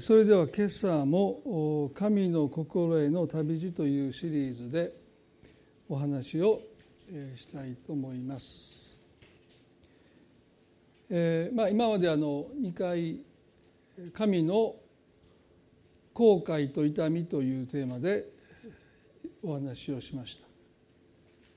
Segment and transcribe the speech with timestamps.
[0.00, 4.94] それでは今朝も「神の心への旅路」というシリーズで
[5.88, 6.62] お話を
[7.34, 9.00] したいと思います。
[11.10, 13.18] えーまあ、今まであの2回
[14.14, 14.76] 「神の
[16.14, 18.30] 後悔と痛み」というテーマで
[19.42, 20.46] お話をしました。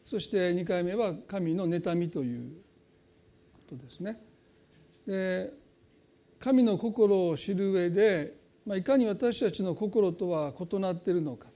[0.03, 2.49] そして2回目は「神の妬み」という
[3.53, 4.19] ことですね。
[5.05, 5.64] で
[6.45, 8.37] 神の心を知る上で、
[8.67, 11.47] まあ、いかに私たちの心とは異なっているのか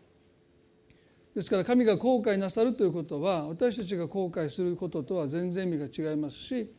[1.36, 6.74] ですから神が後悔なさるということは私たちが後悔することとは全然意味が違いますし、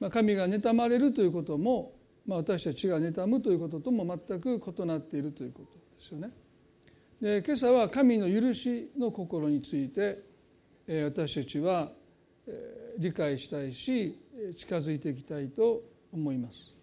[0.00, 1.92] まあ、神が妬まれるということも、
[2.26, 6.30] まあ、私たちが妬むということとも全く異なっているということですよね。
[7.20, 10.18] で今朝は神の許しの心について
[10.88, 11.92] え私たちは
[12.48, 14.20] え理解したいし
[14.56, 15.80] 近づいていきたいと
[16.12, 16.73] 思います。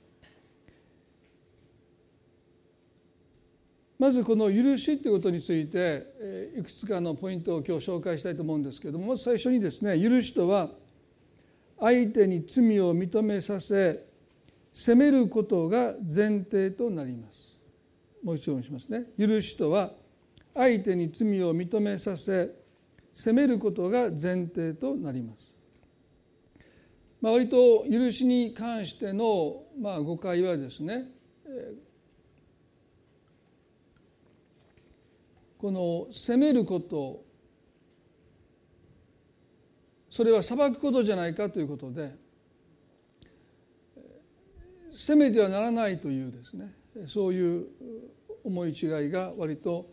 [4.01, 10.69] まずこの許しということについていくつかのポイントを今日紹介したいと思うんですけどもまず最初にですね許しとは
[11.79, 14.03] 相手に罪を認めさせ
[14.73, 17.55] 責めることが前提となります。
[18.23, 19.03] もう一度しますね。
[19.19, 19.91] 許しとは
[20.55, 22.49] 相手に罪を認めさせ
[23.13, 25.53] 責めることが前提となります、
[27.21, 31.05] まあ、割と許しに関してのまあ誤解はですね
[35.61, 37.23] この責めること
[40.09, 42.15] それは裁くことじゃないかということで
[44.91, 46.73] 責めてはならないというですね
[47.05, 47.67] そういう
[48.43, 49.87] 思い違いが割と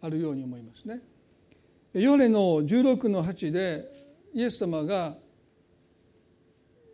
[0.00, 1.02] あるように思いますね。
[1.92, 3.92] ヨネの16の8で
[4.32, 5.16] イエス様が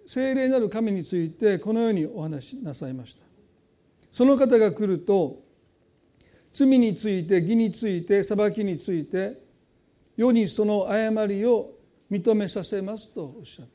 [0.09, 3.23] 聖霊なる神についてこのようにお話しなさいました。
[4.11, 5.46] その方が来ると
[6.57, 9.39] 罪について義について裁きについて
[10.17, 11.73] 世にその誤りを
[12.11, 13.73] 認めさせますとおっしゃった。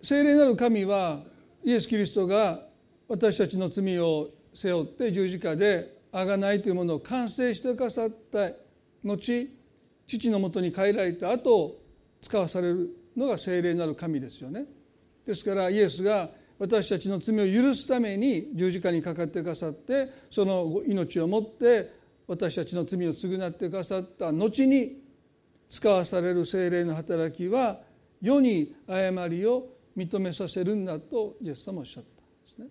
[0.00, 1.24] 聖霊なる神は
[1.64, 2.62] イエス・キリストが
[3.08, 8.52] 私たちの罪を背負って十字架で贖いというものを完成してくださった
[9.02, 9.48] 後
[10.06, 11.80] 父のもとに帰られた後
[12.22, 14.66] 使わされるのが聖霊なる神ですよね。
[15.26, 25.02] ですからイエスが私たちの罪を許すために十字架にかかってくださってその命をもって私たちの罪を償ってくださった後に
[25.68, 27.80] 使わされる精霊の働きは
[28.20, 32.66] 世に誤りを認めさせるんだとイエス様おっしゃったんですね。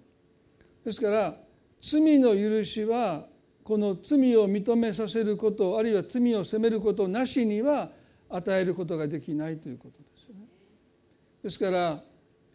[0.86, 1.36] ですから
[1.82, 3.26] 罪の許しは
[3.64, 7.90] この罪を認めさせることあるいは罪を責めることなしには
[8.30, 10.42] 与えることができないということですよね。
[11.44, 12.04] ですから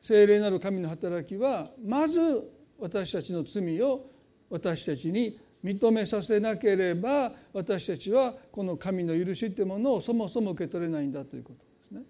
[0.02, 4.10] 聖霊なる神の働きはまず私たちの罪を
[4.50, 12.00] 私たちに認めさせなければ私たちはこの神の許しというものをそもそも受け取れないんだということですね。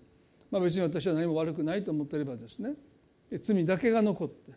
[0.51, 2.73] まあ、別に私は何も悪くないと思ってればですね
[3.43, 4.53] 罪だけが残って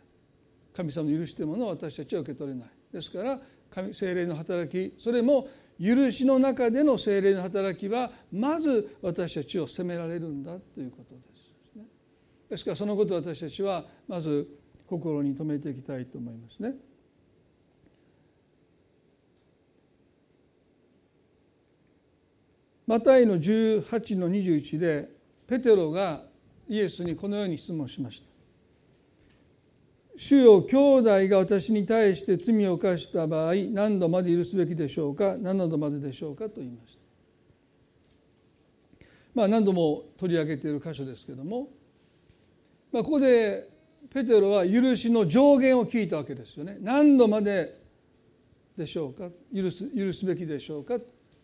[0.74, 2.69] 神様の許しというものを私たちは受け取れない。
[2.94, 5.50] ですから神精霊の働きそれも
[5.81, 11.34] 許しの中での精霊の働きはまず私たちを責められるんだということです。
[12.55, 14.47] ですからそのことを私たちはまず
[14.88, 16.73] 心に留めていきたいと思いますね。
[22.88, 25.09] マタイの18の21で
[25.47, 26.23] ペテロが
[26.69, 28.31] イエスにこのように質問しました。
[30.15, 35.35] 主よ兄弟が私に対して罪を犯した場合何度まで許すべきでしょうか？
[35.38, 36.97] 何度まででしょうかと言いまし
[38.99, 39.05] た。
[39.33, 41.67] まあ何度も取り上げている箇所ですけども
[42.91, 43.69] まあ、ここで
[44.09, 46.78] ペテロは許しの上限を聞いたわけですよね。
[46.79, 47.81] 何度まで
[48.78, 49.29] でしょうか？
[49.53, 50.97] 許す許すべきでしょうか、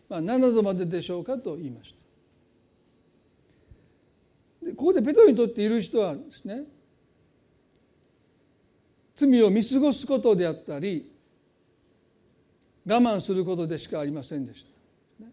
[0.08, 1.94] まあ、7度まででしょうかと言いまし
[4.60, 4.66] た。
[4.66, 6.62] でここでペテロにとって許しとはですね
[9.16, 11.10] 罪を見過ごすことであったり
[12.86, 14.64] 我慢することでしかありませんでし
[15.20, 15.26] た。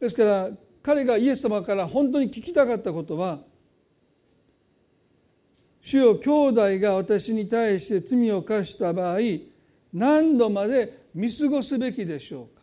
[0.00, 0.50] ですから
[0.82, 3.40] 彼がイエス様から本当に聞きたかったことは
[5.82, 9.18] 主よ兄弟が私に対して罪を犯した場合
[9.92, 12.62] 何度まで見過ごすべきでしょうか？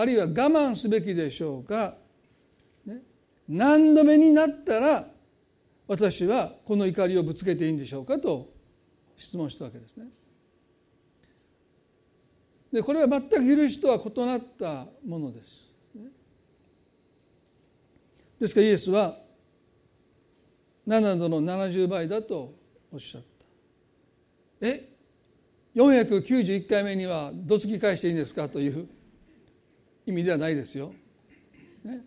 [0.00, 1.94] あるいは我慢すべきでしょうか、
[2.86, 3.02] ね、
[3.48, 5.06] 何度目になったら
[5.86, 8.18] 私はこの怒りをぶつけていいんでしょうか？
[8.18, 8.48] と
[9.16, 10.06] 質問したわけですね。
[12.72, 15.68] でこれは全く許しとは異なったものです。
[18.40, 19.16] ですからイエスは
[20.88, 22.54] 7度の70倍だと
[22.90, 24.66] おっしゃった。
[24.66, 24.88] え
[25.76, 28.88] ？491回目にはどつき返していいんですかという
[30.06, 30.94] 意味ではないですよ。
[31.84, 32.00] ね、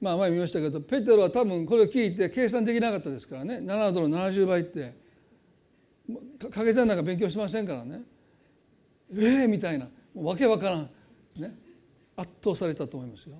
[0.00, 3.58] まあ前見ましたけどペテロは多分これを聞いて計算できなかったですからね。
[3.58, 4.94] 7度の70倍って
[6.38, 8.00] 掛け算なんか勉強しませんからね。
[9.14, 9.90] ええー、みたいな。
[10.14, 10.90] もうわけわからん、
[11.38, 11.54] ね、
[12.16, 13.36] 圧倒されたと思いますよ。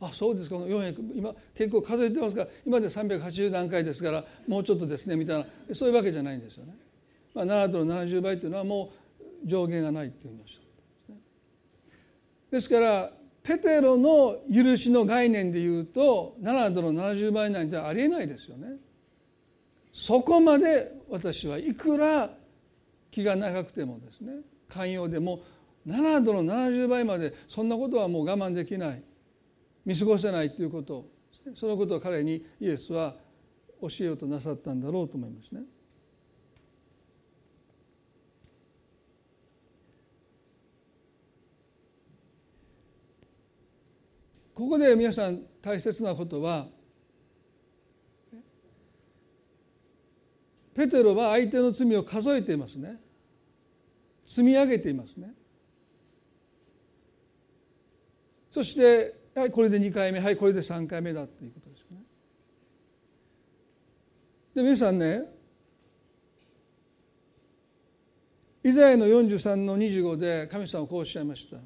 [0.00, 6.74] あそうですか400今結構数えてますから今で380段階ですからもうちょっとですねみたいなそういうわけじゃないんですよね。
[7.34, 8.92] まあ、7度の70倍というのはも
[9.44, 10.60] う上限がないっていう話
[12.50, 13.12] ですから
[13.42, 18.76] ペテロの許しの概念でいうと7度の70倍なんてありえないですよね。
[19.92, 22.30] そこまで私はいくら
[23.10, 24.32] 気が長くてもですね
[24.68, 25.40] 寛容でも
[25.86, 29.02] 7度の70倍までそんなことはもう我慢できない
[29.90, 31.10] 見過ごせないということ。
[31.56, 33.16] そのことを彼にイエスは
[33.80, 35.62] 教えようとなさったんだろうと思いますね。
[44.54, 46.68] ここで皆さん大切なことは
[50.72, 53.00] ペテロは相手の罪を数えていますね。
[54.24, 55.34] 積み上げていますね。
[58.52, 62.02] そしてはいこれで2回目はいこれで3回目だっていうことですよね。
[64.54, 65.22] で皆さんね
[68.62, 71.56] イザヤの43の25で神様はこうおっしゃいました。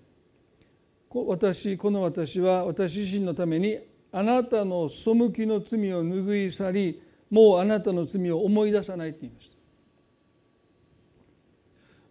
[1.12, 3.78] 私この私は私自身のために
[4.12, 9.54] あなたの背きの罪を拭い去りもうあなたの罪を思い出さないって言いました。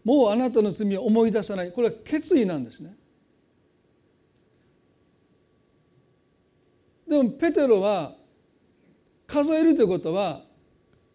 [0.03, 1.71] もうあなたの罪を思い出さない。
[1.71, 2.97] これは決意なんですね。
[7.13, 8.15] でもペテロは
[9.27, 10.41] 数えるということは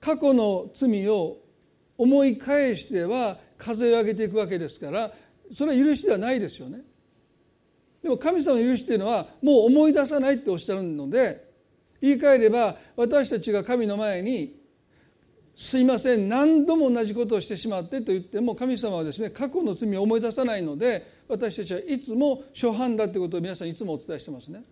[0.00, 1.38] 過去の罪を
[1.96, 5.12] 思い返しては数え上げていくわけですから
[5.52, 6.82] それは許しではないですよね
[8.00, 11.48] でも神様の許しというのはもう思い出さないっておっしゃるので
[12.00, 14.62] 言い換えれば私たちが神の前に
[15.56, 24.62] 「すいません何度も同じことをしてしまって」と言っても神様はですね過去の罪を思い出さないので私たちはいつも初犯だということを皆さんいつもお伝えしてますね。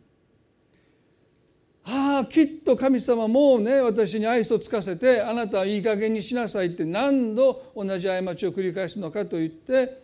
[1.88, 10.02] ああきっと神様もうね私に愛想をつかせてあなたはいい加減にしなさいって何度同じ過ちを繰り返すのかと言って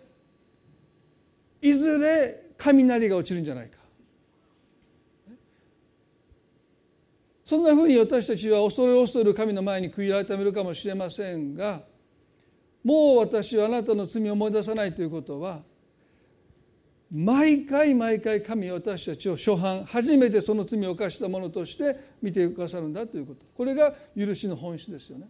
[1.61, 3.82] いずれ雷が落ちるんじゃないか。
[7.44, 11.82] そんなふうに私たちは恐れ恐る神の前に悔い改めるかもしれませんが
[12.85, 15.61] もう私はあなたの罪を思い出さないということは
[17.12, 25.29] 毎回毎回神は私たちを初犯初めてその罪を犯したものとして見てくださるんだということこれが許しの本質ですよね。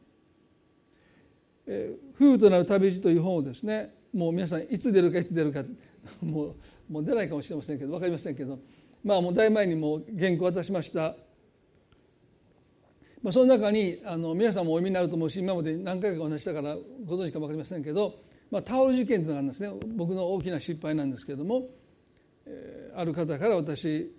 [1.66, 5.64] えー、夫婦となる旅路という本をですねもう皆さんいつ出るかいつ出るか
[6.22, 6.54] もう
[6.88, 8.60] もう出ないかもしれませんけど分かりませんけど
[9.02, 11.16] まあもうだいぶ前にも原稿渡しました、
[13.22, 18.20] まあ、その中にあの皆さんもお読みになると思うし今まで何回かお話したからご存知か分かりませんけど、
[18.52, 19.72] まあ、タオル事件というのがあるんですね。
[19.96, 21.70] 僕の大きな失敗なんですけども、
[22.44, 24.14] えー、ある方から私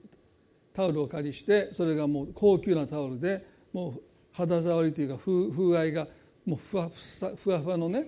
[0.73, 4.01] タオルをお借りしてそれがもう高級なタオルでもう
[4.31, 6.07] 肌触りというか風風合いが
[6.47, 6.89] もうふわ
[7.37, 8.07] ふわふわのね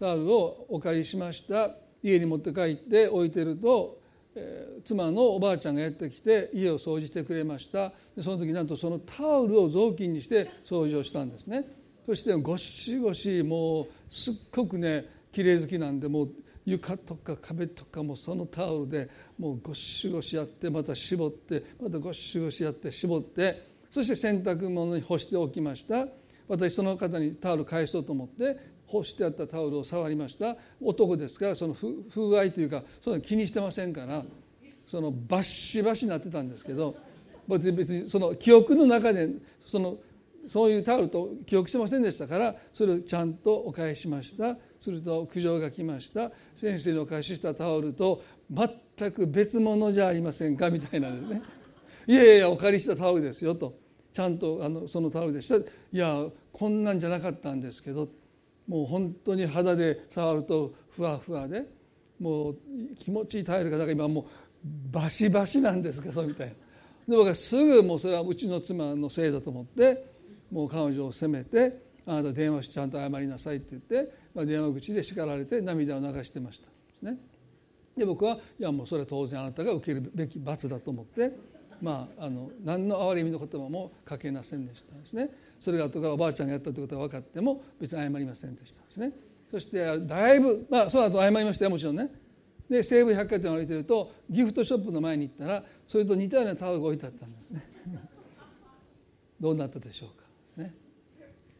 [0.00, 1.70] タオルをお借りしました。
[2.02, 4.00] 家に持って帰って置いてると、
[4.34, 7.92] えー、妻のおばあちゃんがやってきて家を掃除してくれました。
[8.20, 11.64] その時なんとそのタオルを雑巾にして掃除をしたんですね。
[12.04, 16.32] そしてゴシゴシもうすっごくね綺麗好きなんでもう
[16.64, 19.08] 床とか壁とかもそのタオルで
[19.38, 26.06] もうゴシゴシやってまた絞ってまたゴシゴシやって絞ってそして洗濯物に干しておきました。
[26.48, 30.56] 私その方にタオル返そうと思って干してあったタオルを触りました。
[30.80, 34.22] 男ですからその風合いというかその気にしてませんから
[34.86, 36.96] そのバッシバシになってたんですけど
[37.48, 39.28] 別にその記憶の中で
[39.66, 39.96] その
[40.46, 44.56] そういうタオルと記憶してませんでしたからそれをちゃんとお返ししました。
[44.80, 46.32] すると苦情が来ました。
[46.56, 51.42] 先生にお返ししたタオルと全く別物じゃありませんかみたいなですね。
[52.06, 53.74] いやいやお借りしたタオルですよと。
[54.12, 55.56] ちゃんとあのそのタオルでした。
[55.56, 58.08] いやこんなんじゃなかったんですけど。
[58.68, 61.64] もう本当に肌で触るとふわふわで。
[62.20, 62.56] もう
[62.98, 64.24] 気持ちいいタイルがだか今もう
[64.92, 66.52] バシバシなんですけどみたいな。
[67.08, 70.11] で僕はすぐもうそれはうちの妻のせいだと思って
[70.52, 76.66] もう彼女を責めてあなた電話しちゃんと謝りなさいって言って、まあ、電話口で叱られて涙を流してました。
[76.66, 77.16] ですね。
[77.96, 81.32] で僕はいやもうそれは当然あなたが受けるべき罰だと思って
[81.80, 84.94] まああの何の憐れみの言葉もかけませんでした。
[84.94, 85.30] ですね。
[85.58, 88.82] それが後からおばあちゃんがやったということが分かっても別に謝りませんでした。
[88.84, 89.12] ですね。
[89.50, 92.08] そしてだいぶまあその後謝りましたよもちろんね。
[92.68, 97.66] で西武百貨店を歩いてるとギフトショップの前に行ったらそれと似たようなタオルが置いてあったんですね。
[99.38, 100.21] どうなったでしょうか、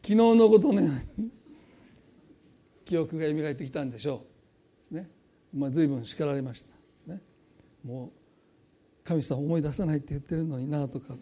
[0.02, 1.30] 昨日のことのように
[2.84, 4.26] 記憶が蘇ってきたんでしょ
[4.90, 5.08] う、ね。
[5.54, 6.74] まあ、随分叱られました、
[7.06, 7.20] ね、
[7.84, 8.10] もう
[9.04, 11.14] 神様思い出さないって言ってるのになとか。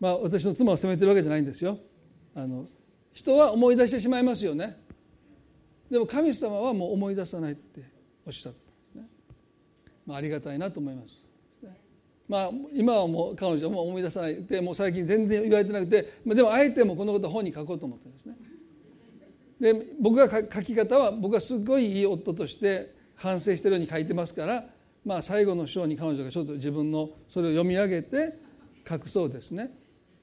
[0.00, 1.78] まあ私の妻を責めてるわけじゃないんですよ。
[2.34, 2.66] あの
[3.12, 4.80] 人は思い出してしまいますよね。
[5.90, 7.82] でも神様はもう思い出さないって
[8.26, 8.52] おっしゃっ
[8.94, 9.08] た、ね。
[10.06, 11.27] まあ、ありがたいなと思います。
[12.28, 18.36] まあ、今はもう彼女も思い出さないでもう最近全然言われてなくてでもあえてもこのことは本に書こうと思ってですね。
[19.60, 24.64] で僕が書き方は僕はすごいいい夫として反省してるように書いてますから、
[25.04, 28.38] まあ、最後の章に彼女がちょっと自分のそれを読み上げて
[28.88, 29.72] 書くそうですね、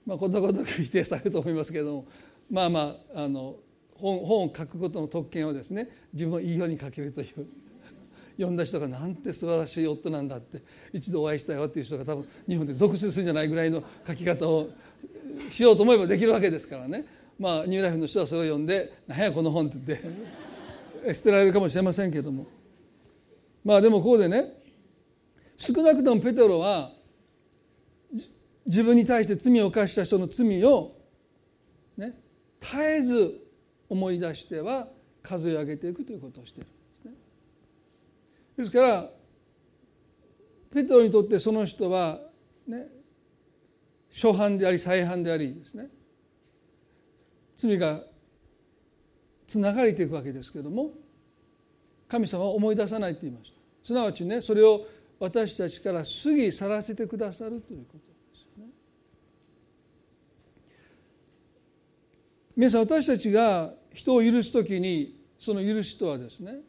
[0.05, 2.05] まあ、ことごとく否定されると思いますけれども。
[2.49, 3.55] まあまああの
[3.95, 7.47] 本本を書くことの特権をですね自分をいいように書けるという。
[8.37, 10.61] 読んだ人がなんて素晴らしい夫なんだって
[10.93, 14.69] 一度お会いしたいわっていう人が多分日本で続出するんじゃないぐらいの書き方を
[15.49, 17.05] しようと思えばできるわけですからね。
[17.39, 19.99] まあニューライフの人はそれを読んで「何やこの本」って言っ
[21.03, 22.47] て 捨てられるかもしれませんけども。
[23.63, 24.53] まあでもここでね
[25.57, 26.93] 少なくともペテロは
[28.65, 30.95] 自分に対して罪を犯した人の罪を
[31.97, 32.13] ね
[32.59, 33.41] 絶えず
[33.89, 34.87] 思い出しては
[35.23, 36.74] 数え上げていくということをしている。
[38.57, 39.09] ですから
[40.71, 42.19] ペテロにとってその人は
[42.67, 42.87] ね
[44.11, 45.87] 初犯であり再犯でありですね
[47.57, 48.01] 罪が
[49.47, 50.91] つながれていくわけですけれども
[52.07, 53.57] 神様は思い出さないと言いました。
[53.83, 54.85] すなわちねそれを
[55.19, 58.71] 私たちから過ぎ去らせてくださるということですよね。
[62.55, 66.59] 皆さん私たちが人を許す時にその許しとはですね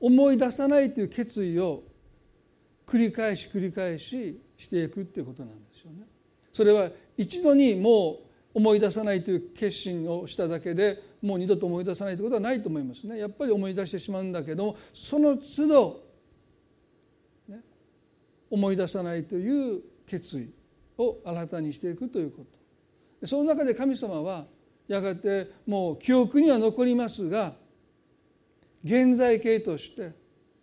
[0.00, 1.82] 思い出さないという決意を
[2.86, 6.06] 繰り返し繰り返ししていくっていうことなんですよね。
[6.52, 13.18] それは一度にもう思い出さないという決心をしただけでもう二度と思い出さないということはないと思いますね。
[13.18, 16.00] やっぱり思い出してしまうんだけどもその都度、
[17.48, 17.60] ね、
[18.50, 20.50] 思い出さないという決意
[20.96, 22.44] を新たにしていくというこ
[23.20, 23.26] と。
[23.26, 24.46] その中で神様は
[24.86, 27.54] やがてもう記憶には残りますが
[28.84, 30.12] 現在形として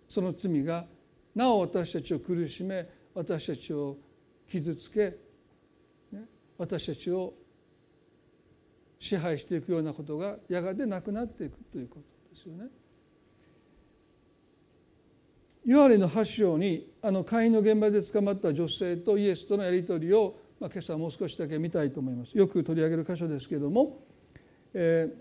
[0.08, 0.86] その罪が
[1.34, 3.98] なお私たちを苦しめ私たちを
[4.50, 5.18] 傷つけ
[6.58, 7.34] 私たちを
[9.00, 12.70] 支配していくようなことがやがてなくなっていくということですよね。
[15.66, 22.38] ヨハネの8章にあの会員の現場で捕まった女性とイエスとのやり取りを、まあ、今朝もう少しだけ見たいと思います。
[22.38, 24.04] よく取り上げる箇所ですけれども、
[24.74, 25.12] え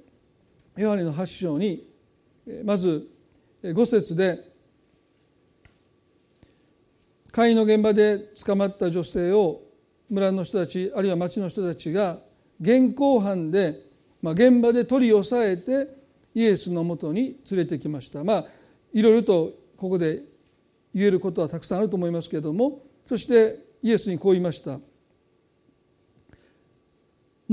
[0.76, 1.93] ー、ヨハネの8章に
[2.64, 3.08] まず
[3.62, 4.52] 5節で
[7.32, 9.62] 会員の現場で捕まった女性を
[10.10, 12.18] 村の人たちあるいは町の人たちが
[12.60, 13.74] 現行犯で、
[14.22, 15.88] まあ、現場で取り押さえて
[16.34, 18.24] イエスのもとに連れてきました。
[18.24, 18.44] まあ
[18.92, 20.22] いろいろとここで
[20.94, 24.78] 言えることはたくさんあると思いますけれどもそしてイエスにこう言いました。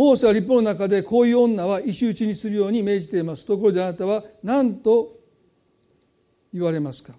[0.02, 3.46] モーセは立法の中でこういう女は石打ちにするように命じています。
[3.46, 5.20] ところであなたは何と
[6.52, 7.14] 言われますか？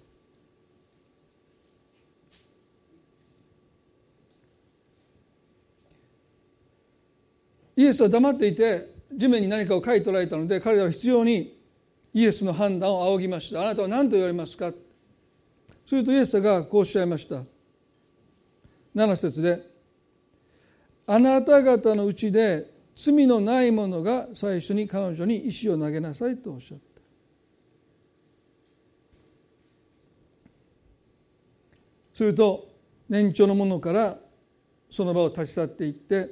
[7.77, 11.57] イエスは黙っていて地面に何かを書いておられたので彼らは必要に
[12.13, 13.61] イエスの判断を仰ぎました。
[13.61, 14.73] あなたは何と言われますか？
[15.85, 17.43] するとイエスがこうおっしゃいました。
[18.93, 19.71] 7節で
[21.07, 26.83] あなた方のうちで罪のない者が最初に彼女に石を投げなさいとおっしゃった。
[32.13, 32.67] すると
[33.09, 34.17] 年長の者から
[34.89, 36.29] その場を立ち去っていって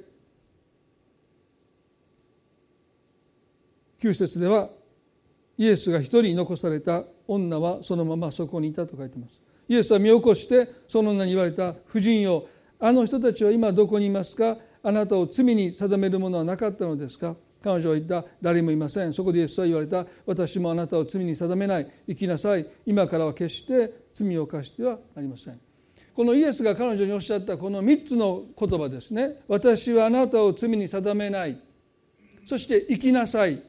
[4.00, 4.70] 9節では
[5.58, 9.42] イエスが一人残された女はそのままそこにいたと書いてます。
[9.68, 12.46] イエスは見起こしてその女に言われた婦人よ
[12.80, 14.58] あの人たちは今どこにいますか？
[14.84, 17.36] あなたを罪に定めるものはなかったのですか？
[17.64, 18.26] 彼女は言った。
[18.42, 19.14] 誰もいません。
[19.14, 20.06] そこでイエスは言われた。
[20.26, 21.88] 私もあなたを罪に定めない。
[22.08, 22.66] 生きなさい。
[22.88, 25.60] 今からは決して罪を犯してはなりません。
[26.16, 27.60] このイエスが彼女におっしゃった。
[27.60, 29.42] この3つの言葉ですね。
[29.48, 31.62] 私はあなたを罪に定めない。
[32.48, 33.62] そして生きなさい。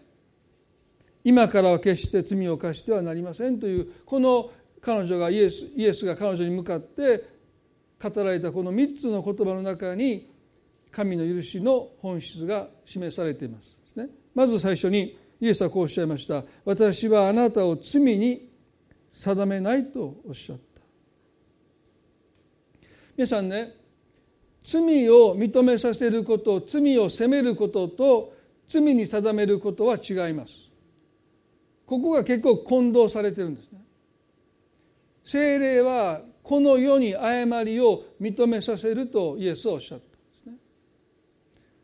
[1.22, 3.60] 今からは決して罪を犯してはなりません。
[3.60, 4.50] というこの
[4.80, 7.24] 彼女がイエスイエスが彼女に向かって
[8.02, 10.31] 語られたこの3つの言葉の中に
[10.92, 13.80] 神の許しの本質が示されています。
[14.34, 16.44] まず最初にイエスはこうおっしゃいました。
[16.64, 18.48] 私はあなたを罪に
[19.10, 20.62] 定めないとおっしゃった。
[23.16, 23.74] 皆さんね
[24.62, 28.34] 罪を認めさせること罪を責めることと
[28.68, 30.54] 罪に定めることは違います。
[31.84, 33.80] ここが結構混同されてるんですね。
[35.24, 40.11] 精霊はこの世に誤りを認めさせるとイエスはおっしゃった。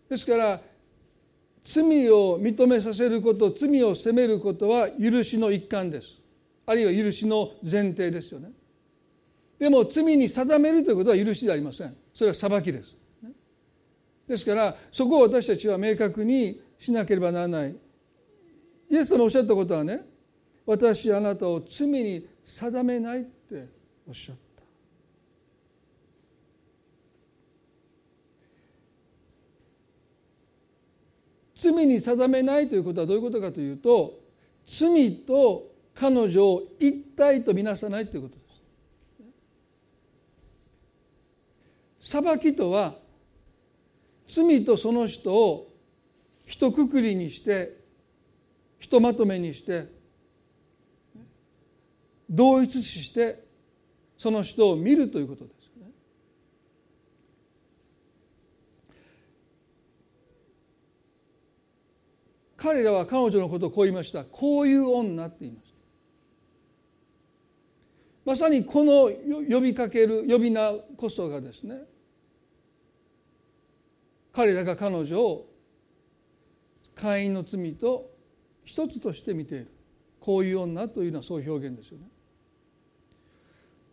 [0.08, 0.60] ですから
[1.62, 6.16] 罪を認めさせること罪を責めることは許しの一環です。
[6.66, 8.50] あるいは許しの前提ですよね。
[9.58, 11.94] でも罪に定めるということは許しでありません。
[12.14, 12.96] それは裁きです。
[14.26, 17.76] ですからそこを私たちは明確にしなければならない。
[18.90, 20.00] イエス様おっしゃったことはね
[20.64, 23.68] 私あなたを罪に定めないって
[24.06, 24.47] おっしゃった。
[31.58, 34.20] 罪に定めないということはどういうことかというと
[34.64, 38.40] 罪と彼女を一体とみなさないということで
[42.00, 42.12] す。
[42.12, 42.94] 裁きとは
[44.28, 45.74] 罪とその人を
[46.46, 47.76] 一括りにして
[48.78, 49.92] ひとまとめにして
[52.30, 53.42] 同一視して
[54.16, 55.90] その人を見るということですね。
[62.58, 64.24] 彼らは彼女のことをこう言いました。
[64.24, 65.76] こういう女って言いました。
[68.24, 69.10] まさにこの
[69.48, 71.76] 呼びかける呼び名こそがですね
[74.32, 75.46] 彼らが彼女を
[76.96, 78.10] 会員の罪と
[78.64, 79.72] 一つとして見ている。
[80.18, 82.08] こういう女というのはそういう表現ですよね。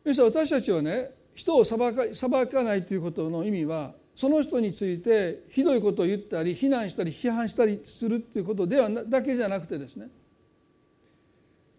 [0.04, 10.08] ですから私たちはね人を裁か裁かないということの意味はその人についてひどいことを言ったり非難したり批判したりするっていうことではだけじゃなくてですね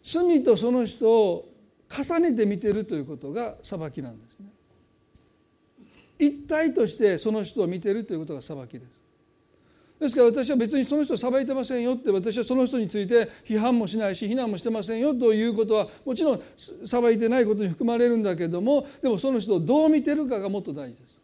[0.02, 1.48] 罪とその人を
[1.90, 4.46] 重ねて見てるということが裁きなんですね。
[6.18, 9.06] 一体としてその人を見てるということが裁きです。
[9.98, 16.42] ですから私は別にその人を裁いてませんよって私はその人について批判もしないし非難もしてませんよということはもちろん
[16.84, 21.15] 裁いてないことに含まれるんだけどもでもその人をどう見てるかがもっと大事です。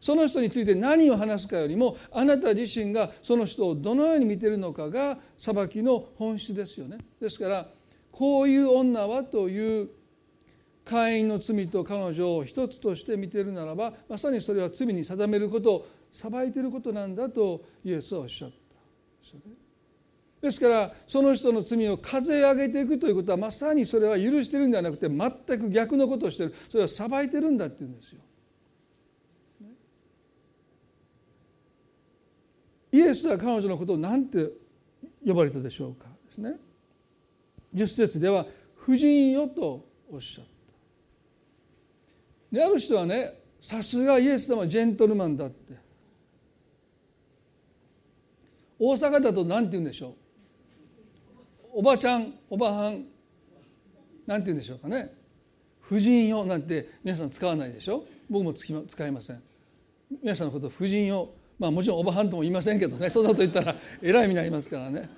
[0.00, 6.98] その人について何を話すかよりもあなた自身がその人をどのように見てるのかが裁きの本質ですよね。
[7.20, 7.68] ですから
[8.12, 9.90] こういう女はという
[10.84, 18.56] 会員の罪と彼女を一つとして見ているならばまさにそれは罪に定めること裁いていることなんだとイエスはおっしゃった
[20.40, 25.30] ですからその人の罪を数え上げていくということはまさにそれは許しているんではなくて全
[25.60, 28.20] く逆のことをしているそれは裁いてるんだって言うんですよ。
[32.98, 34.50] イエスは彼女のことを何て
[35.24, 36.56] 呼ばれたでしょうかですね。
[37.72, 40.44] 十節では「婦人よ」とおっしゃっ
[42.50, 42.56] た。
[42.56, 45.76] である人はねさすがイエス様はジェントルマンだって。
[48.80, 50.14] 大阪だと何て言うんでしょう。
[51.74, 53.06] おばちゃんおばはん
[54.26, 55.14] 何て言うんでしょうかね。
[55.80, 58.04] 婦人よなんて皆さん使わないでしょ。
[58.30, 59.42] 僕も使いません。
[60.22, 63.10] 皆さんのこと婦人よまあもちろんおばはんとも言いませんけどね。
[63.10, 65.08] そんなこと言ったらえらい目になりますからね。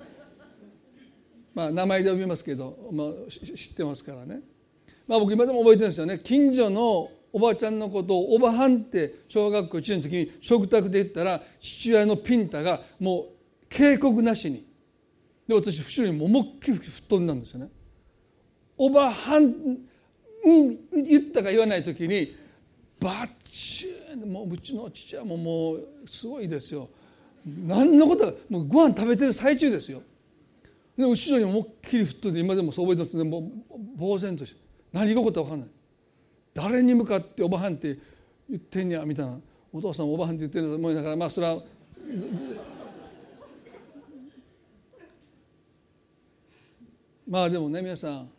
[1.53, 4.41] まあ名前で呼びますけど、まあ、知ってますからね。
[5.07, 6.19] まあ僕今でも覚えてるんですよね。
[6.23, 13.25] 近所のおばちゃんのことをおばはんって小学校1年の時に食卓で言ったら父親のピンタがもう
[13.69, 14.65] 警告なしに。
[15.47, 17.69] で私後ろにも思いっきり吹っ飛んだんですよね。
[18.77, 22.35] おばはん、うん、言ったか言わない時に
[22.99, 26.89] バッチューもううちの父はもうもうすごいですよ。
[27.45, 30.01] 何のこともうご飯食べてる最中ですよ。
[30.97, 34.59] で後ろに思いっきり吹っ飛んで今でもそう覚えてますねもう呆然として
[34.93, 35.69] 何が起こったか分かんない。
[36.53, 37.97] 誰に向かっておばはんって
[38.49, 39.37] 言ってんやみたいな
[39.73, 41.61] お父さんおばはんって言ってると思いながらまあそれは
[47.27, 48.29] まあでもね皆さん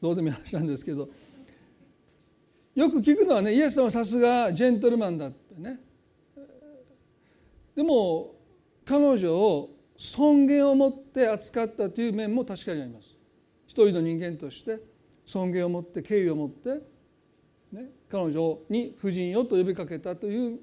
[0.00, 1.08] どうでもいい話なんですけど
[2.74, 5.78] よく聞くのはねイエス様はさすがジェントルマンだってね。
[7.76, 8.34] でも
[8.84, 13.08] 彼女を尊厳を持って扱ったという面も確かにあります。
[13.66, 14.80] 一人の人間として
[15.24, 16.80] 尊厳を持って敬意を持って、
[17.72, 20.58] ね、彼女に婦人よと呼びかけたという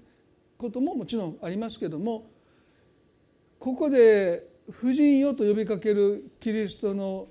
[0.57, 2.29] ことももちろんありますけども
[3.57, 7.27] ここで婦人よと呼びかけるキリストの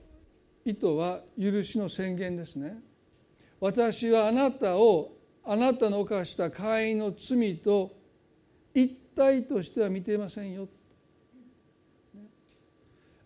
[0.64, 2.78] 意図は許しの宣言ですね。
[3.60, 7.92] 私はあなたをあなたの犯した会員の罪と
[8.74, 10.68] 一体としては見ていませんよ。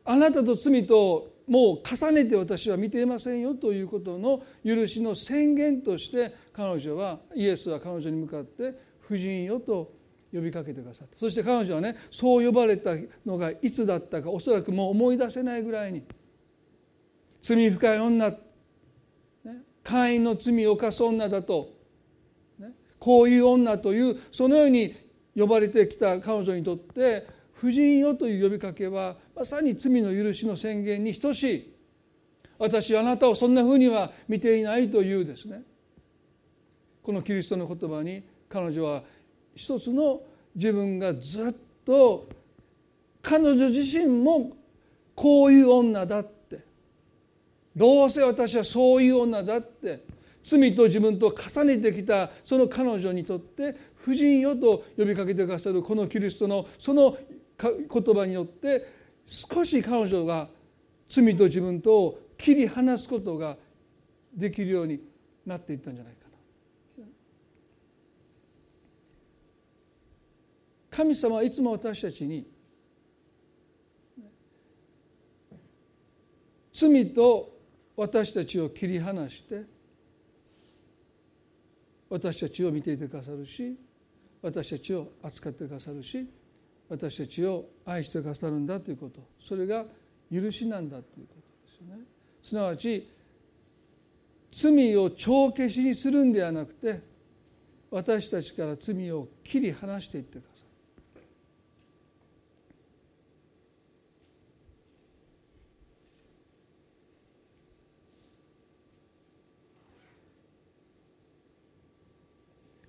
[0.04, 9.92] あなたと罪ともう重ねて私は見ていませんよということの許しの宣言として彼女はイエスは彼女に向かって「婦人よ」と
[10.32, 11.16] 呼びかけてくださった。
[11.18, 12.94] そして彼女はねそう呼ばれた
[13.24, 16.02] のがいつだったかおそらくもう思い出せないぐらいに。
[17.42, 18.32] 罪深い女、
[19.84, 21.68] 会員の罪を犯す女だと、
[22.58, 24.96] ね、こういう女というそのように
[25.36, 31.74] 呼ばれてきた彼女にとって婦人よという呼びかけはまさに罪の許しの宣言に等しい。
[32.58, 35.62] 私あなたをそんなふうには見ていないというですね。
[37.02, 39.02] このキリストの言葉に彼女は
[39.54, 40.22] 一つの
[40.54, 42.28] 自分がずっと
[43.22, 44.56] 彼女自身も
[45.14, 46.24] こういう女だ
[47.76, 50.04] どうせ私はそういう女だって
[50.42, 57.16] 罪と自分と重ねてきたその彼女にとって婦人よと呼びかけてくださるこのキリストのその
[57.58, 58.86] 言葉によって
[59.26, 60.48] 少し彼女が
[61.08, 63.56] 罪と自分とを切り離すことが
[64.34, 65.00] できるように
[65.46, 66.28] なっていったんじゃないか
[66.98, 67.04] な。
[70.90, 72.46] 神様はいつも私たちに
[76.72, 77.53] 罪と
[77.96, 79.62] 私たちを切り離して
[82.10, 83.76] 私たちを見ていてくださるし
[84.42, 86.26] 私たちを扱ってくださるし
[86.88, 89.20] 私たちを愛してくださるんだということ。
[89.40, 89.84] それが
[90.32, 92.02] 許しなんだということですよね。
[92.42, 93.08] すなわち
[94.52, 97.00] 罪を帳消しにするんではなくて
[97.90, 100.53] 私たちから罪を切り離していってください。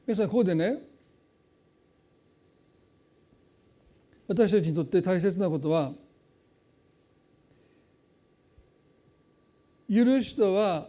[0.08, 0.78] 皆さんここでね
[4.28, 5.92] 私たちにとって大切なことは
[9.90, 10.88] 許しとは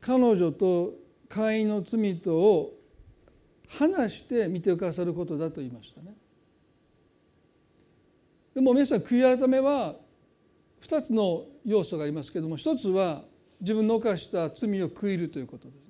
[0.00, 0.92] 彼女と
[1.28, 2.74] 会員の罪とを
[3.68, 6.14] 話して見てくださることだと言いましたね。
[8.54, 9.96] でも皆さん悔い改めは
[10.82, 13.22] 2つの要素がありますけれども一つは
[13.60, 15.83] 自分の犯した罪を悔いるということです。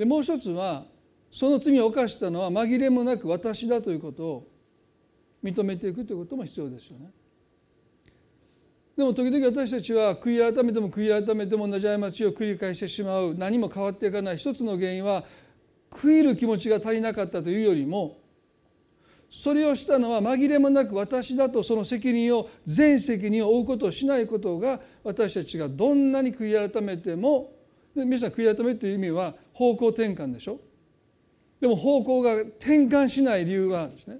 [0.00, 0.86] でもう一つは
[1.30, 4.48] その罪を犯したのは紛れもなく私だということを
[5.44, 7.10] 認めていくということも必要ですよね。
[8.96, 15.22] でも時々私たちは悔い改めても悔い改めても同じ過ちを繰り返してしまう何も変わっていかない一つの原因は
[15.90, 18.16] 悔いる気持ちが足りなかったというよりも
[19.28, 27.60] それをしたのは紛れもなく私だとその責任を全責任を負うことをしないことが私たちがどんなに悔い改めても
[27.94, 30.58] 皆さん悔い改めという意味は方向転換でしょ？
[31.60, 34.16] でも方向が転換しない理由はですね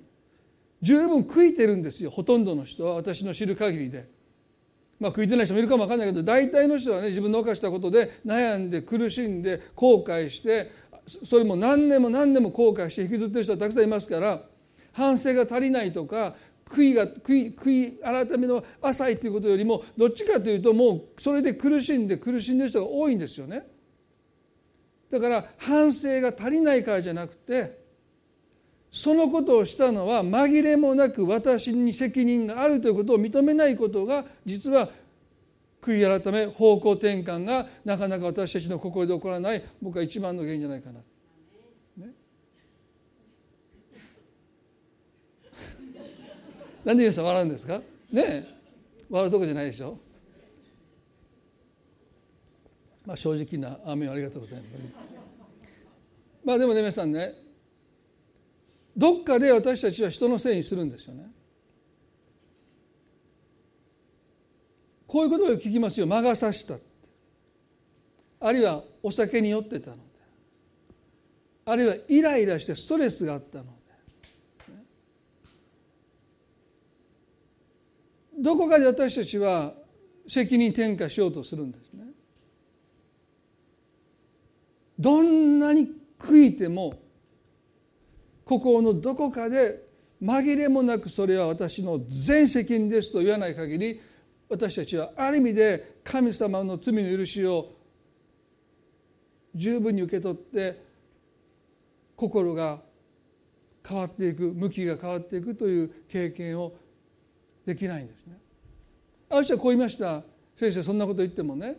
[0.82, 4.06] 十分悔いてるんですよほとんどの人は私の知る限りで。
[4.98, 10.70] まあ、悔いてない人もいるかも分かんないけど大体の人はね自分の犯したことで悩んで苦しんで後悔して
[11.24, 14.42] それも何年も何年も後悔して引きずってる人はたくさんいますから
[14.92, 16.34] 反省が足りないとか
[16.68, 23.66] 悔いが悔い悔い改めの浅いということよりもどっちかというともうそれで苦しんで苦しんでる人が多いんですよね。
[25.10, 27.80] だから反省が足りないからじゃなくて
[28.92, 34.88] そのことをしたのは紛れもなく私に責任があるということを認めないことが実は
[35.80, 41.00] 悔い改め方向転換がなかなか私たちの心で起こらない僕は一番の原因じゃないかな。
[41.96, 42.12] ね、
[46.84, 47.80] なんで皆さん笑うんですか？
[48.12, 48.46] ね
[49.08, 49.96] 笑うとこじゃないでしょ？
[53.06, 54.70] まあ正直な雨をありがとうございます。
[56.44, 57.34] まあでもね皆さんね
[58.96, 61.30] どっかで私たちは人のせいにするんですよね。
[65.06, 66.06] こういうことを聞きますよ。
[66.06, 66.76] 魔が差した。
[68.40, 70.02] あるいはお酒に酔ってたので。
[71.64, 73.70] あるいはイライラしてストレスがあったので、
[78.38, 79.74] どこかで私たちは
[80.26, 82.04] 責任転嫁しようとするんですね。
[85.00, 86.92] どんなに悔いても
[88.44, 89.82] 心のどこかで
[90.22, 94.00] 紛れもなくそれは私の全責任ですと言わない限り
[94.50, 97.70] 私たちはある意味で神様の罪の許しを
[99.54, 100.84] 十分に受け取って
[102.14, 102.80] 心が
[103.86, 106.74] 変わっていく向きが変わっていくという経験を
[107.64, 108.38] できないんですね。
[109.30, 110.22] ある人はこう言いました
[110.56, 111.76] 先生そんなこと言ってもね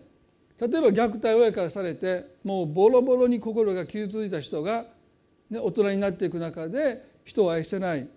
[0.61, 4.85] 例えば虐待親からされてもうボロボロに心が傷ついた人が
[5.49, 8.07] ね、大人になっていく中で人を愛してないい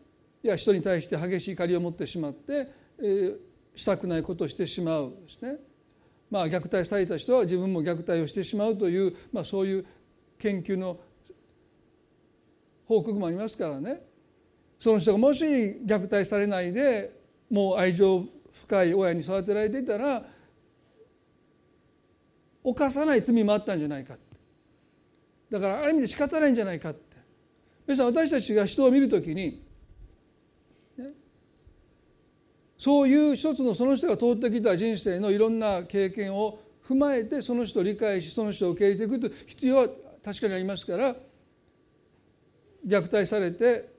[0.47, 3.37] や人に対して激しい怒りを持ってしまってえー、
[3.75, 5.57] したくないことをしてしまうですね。
[6.31, 9.87] まあ、虐待された人は自分も虐待をしてしまうという、まあ、そういう
[10.39, 10.99] 研究の
[12.87, 14.03] 報告もありますからね
[14.81, 20.25] その人がもし虐待されないでもう愛情深い親に育てられていたら
[22.65, 24.17] 犯さない罪もあったんじゃないか
[25.51, 27.15] だからある意味で仕方ないんじゃないかって。
[27.87, 29.63] 皆さん私たちが人を見るときに、
[30.97, 31.11] ね、
[32.79, 39.89] そういう一つのその人が通ってきた人生のいろんな経験を踏まえてその人を理解しその人を受け入れていくという必要は
[40.25, 41.15] 確かにありますから
[42.87, 43.93] 虐待されて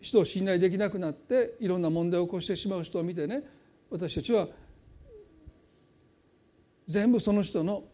[0.00, 3.42] 人を信頼できなくなっていろんな問題を起こしてしまう人を見てね
[3.90, 4.48] 私たちは
[6.86, 7.84] 全部その人の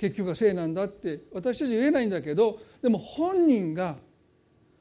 [0.00, 3.96] 結局がせいなんだって私たち言えないんだけどでも本人が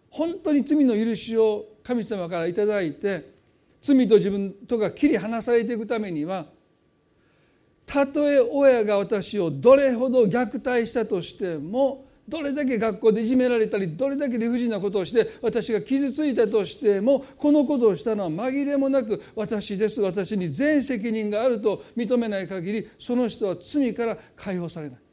[0.09, 3.33] 本当に罪の許しを神様から頂いて
[3.81, 6.45] 罪と自分とが切り離されていくためには
[7.85, 25.08] たとえ親が私をどれほど虐待したとしてもどれだけ学校でいじめられたりどれだけ理不尽なことをして私が傷ついたとしてもこのことをしたのは紛れもなく私です私に全責任があると認めない限りその人は罪から解放されない。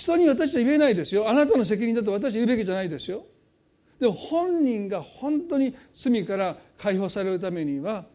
[0.00, 3.26] 人に私は言えないですよあなたの責任だと私は言うべきじゃないですよ
[3.98, 8.06] でも本人が本当に罪から解放されるためには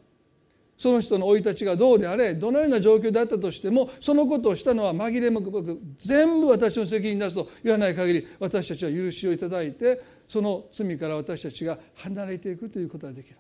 [0.78, 13.36] その人の生い立ちがどうであれどのような状況であったとしてもそのことをしたのは紛れもなく全部私の責任だと言わない限り私たちは許しをいただいてその罪から私たちが離れていくということができな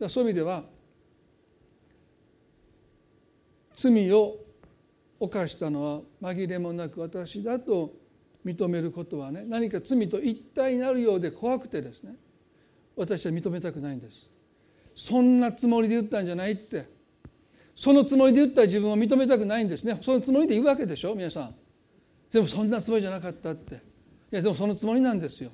[0.00, 0.10] い。
[0.10, 0.64] そういう意味では
[3.76, 4.36] 罪を
[5.20, 6.00] 犯したのは
[6.34, 7.92] 紛れもなく私だと
[8.44, 12.14] 認めることはね何か罪と一体になるようで怖くてですね
[12.96, 14.28] 私は認めたくないんです。
[14.94, 16.86] そんなつもりで言ったんじゃないって。
[17.74, 19.98] そのつもりで言った自分を認めたくないんですね。
[20.02, 21.54] そのつもりで言うわけでしょ皆さん。
[22.30, 23.76] でもそんなつもりじゃなかったって。
[23.76, 23.78] い
[24.32, 25.50] やでもそのつもりなんですよ。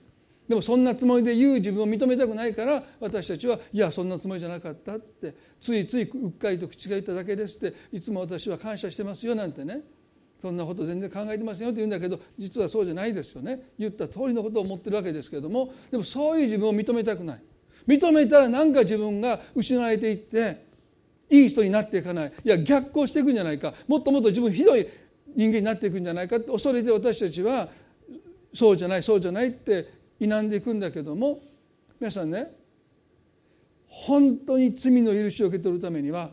[0.49, 9.81] でもそんなつもりで言う自分を認めたくないから私たちはいやそんなつもりじゃなかったってついついうっかりと口が言っただけですっていつも私は感謝してますよなんてね
[10.41, 13.71] そんなこと全然考えてませんよって言うんだけど実はそうじゃないですよね。
[13.79, 17.41] 言った通りのことを思ってるわけですけどもでもそういう自分を認めたくない。
[17.89, 20.65] 認めたら何か自分が失われていって
[21.31, 22.33] いい人になっていかない。
[22.45, 23.73] いや逆行していくんじゃないか。
[23.89, 24.87] もっともっと自分ひどい
[25.35, 27.69] 人間になっていくんじゃないかって恐れて私たちは
[28.53, 31.41] そうじゃないそうじゃないって否んでいくんだけども
[32.01, 32.55] 皆さんね
[33.87, 36.31] 本当に罪の許しを受け取るためには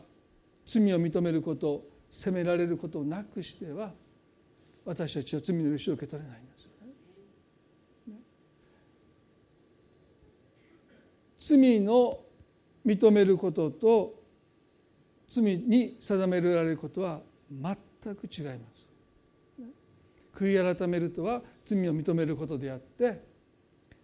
[0.66, 3.92] 罪を認めること責められることをなくしては
[4.86, 6.72] 私たちは罪の許しを受け取れないんですよ
[8.08, 8.20] ね。
[11.40, 12.20] 罪の
[12.86, 14.24] 認めることと
[15.30, 18.84] 罪に定められることは全く違います。
[20.36, 23.33] 悔い改めるとは罪を認めることであって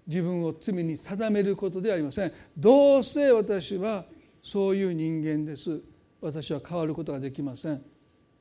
[0.09, 2.33] 自分を罪に定めることではありません。
[2.57, 4.05] どうせ私は
[4.41, 5.79] そういう人間です。
[6.19, 7.81] 私は変わることができません。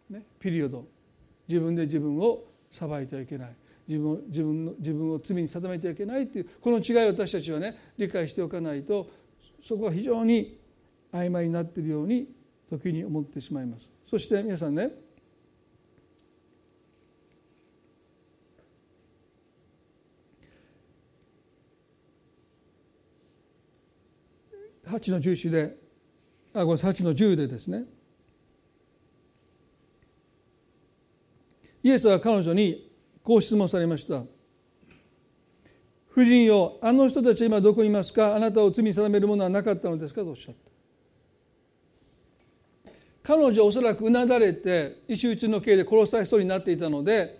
[0.09, 0.87] ね、ピリオド
[1.47, 9.11] 自分で自分を裁いてはいけない自分自分の自分を罪に定めてはいけないというこの違いを私たちはね理解しておかないと
[9.63, 10.59] そこは非常に
[11.13, 12.27] 曖昧になっているように
[12.71, 13.91] 時に思ってしまいます。
[14.05, 14.91] そして皆さんね
[24.89, 25.77] 8の11で
[26.55, 27.85] あごめんなさい8の10でですね。
[31.83, 32.91] イエスは彼女に
[33.23, 34.23] こう質問されました。
[36.11, 38.35] 夫人よあの人たち今どこにいますか？
[38.35, 40.23] あなたを罪定めるものはなかったのですか？
[40.23, 40.61] とおっしゃった。
[43.23, 47.39] 彼女はおそらくうなだれて石打ちの刑で殺されそうになっていたので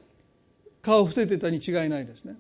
[0.83, 2.37] 顔を伏せてたに違いないですね。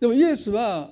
[0.00, 0.90] でもイエスは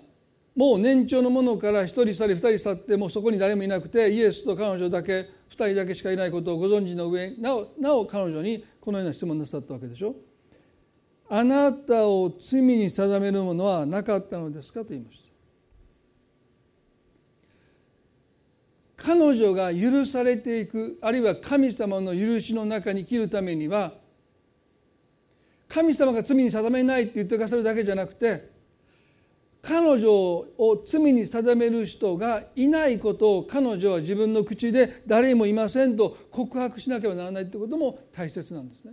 [0.54, 10.14] もう年長の者から1人去り2人去ってもうそこに誰もいなくてイエスと彼女だけ2人だけしかいないことをご存知の上なおなお彼女にこのような質問なさったわけでしょ。
[11.28, 15.24] あなたを罪に定めるものはなかったのですかと言いました。
[18.96, 23.94] 彼女が許されていくあるいは神様の許しの中に生きるためには
[25.68, 28.53] 神様が罪に定めないって言ってくださるだけじゃなくて
[29.66, 38.92] 彼女を罪に定める人がいないことを彼女は自分の口で誰もいませんと告白しなければならないということも大切なんですね。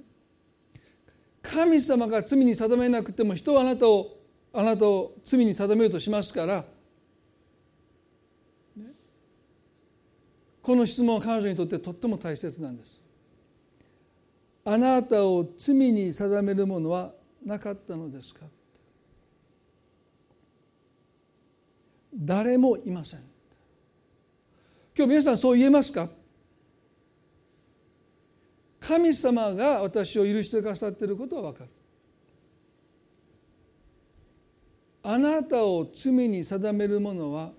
[1.42, 4.18] 神様が罪に定めなくても人はあなたを
[4.54, 6.64] あなたを罪に定めるとしますから、
[10.62, 13.02] この質問は彼女にとってとっても大切なんです。
[14.64, 17.12] あなたを罪に定めるものは
[17.44, 18.46] なかったのですか？
[22.14, 23.20] 誰もいません。
[24.98, 26.10] 今日皆さんそう言えますか？
[28.80, 31.70] 神様が私を許してくださっていることは分かる。
[35.04, 37.52] あなたを罪に定める者は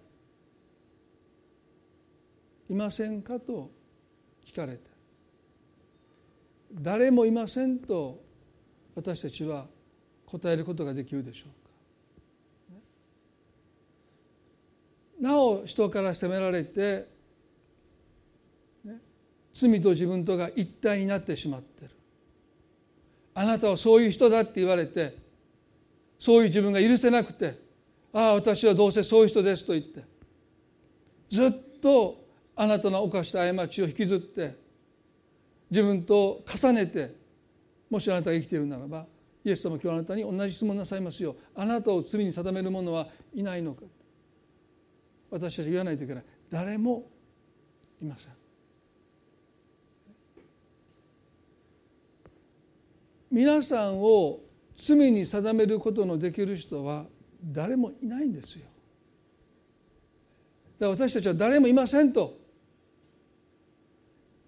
[2.69, 3.71] いませんかと
[4.45, 4.91] 聞かれて。
[6.75, 8.23] 誰もいませんと
[8.95, 9.67] 私たちは
[10.27, 11.51] 答えることができるでしょう。
[15.23, 17.07] なお人から責められて
[19.55, 21.91] 罪と自分とが一体になってしまってる。
[23.33, 25.17] あなたはそういう人だって言われて
[26.19, 27.57] そういう自分が許せなくて
[28.13, 30.03] ああ私はどうせそういう人ですと言って
[31.31, 34.57] ずっとあなたの犯した過ちを引きずって
[35.71, 37.15] 自分と重ねて
[37.89, 39.07] もしあなたが生きているならば
[39.45, 43.83] イエス様今日あなたに同じ質問なさいますよあなたを罪に定める者はいないのか。
[45.33, 46.25] 私たち言わないといけない。
[46.51, 47.07] 誰も
[48.03, 48.33] いません。
[53.31, 54.41] 皆さんを
[54.77, 57.07] 罪に定めることのできる人は
[57.43, 58.67] 誰もいないんですよ。
[60.79, 62.37] だから私たちは誰もいませんと。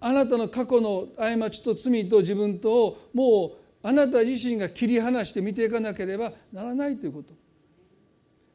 [0.00, 7.43] あなたの過去の過ちと罪と自分とをもうあなた自身が切り離して見ていかなければならないということ。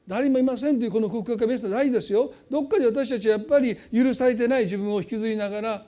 [0.09, 2.33] 誰もいませんというこの告白がベスト大事ですよ。
[2.49, 5.85] どっかで私たちはやっぱり許されてない自分を引きずりながら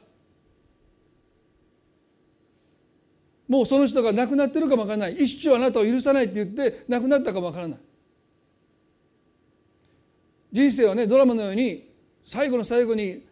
[3.48, 5.16] もうその人が亡くなってるかもわからない。
[5.16, 7.80] 一生あなたを許さないって言って亡くなったかもわからない。
[10.52, 11.92] 人生はねドラマのように
[12.24, 13.26] 最後の最後に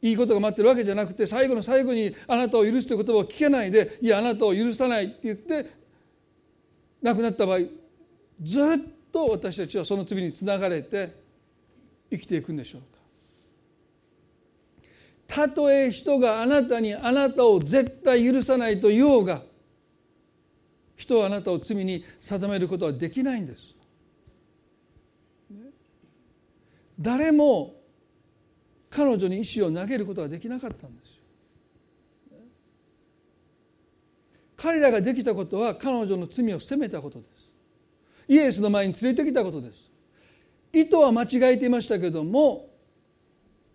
[0.00, 5.72] いいことが待ってるわけじゃなくて最後の最後にあなたを許すという言葉を聞けないでいやあなたを許さないって言って
[7.02, 7.58] 亡くなった場合
[8.44, 11.10] ずっと私たちはその罪につながれて
[12.10, 12.86] 生きていくんでしょうか。
[15.26, 19.42] たとえ人があなたにあなたを絶対許さないと言おうが
[20.96, 23.74] 人はあなたを罪に定めることはできないんです。
[27.00, 27.74] 誰も
[28.90, 31.10] 彼女に石を投げることができなかったんです
[34.56, 37.35] 彼らができたことは彼女の罪を責めたことです。
[38.28, 39.86] イエスの前に連れてきたことです。
[40.72, 42.68] 意図は間違えていましたけども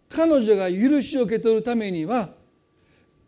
[0.10, 2.30] 彼女が許しを受け取るためには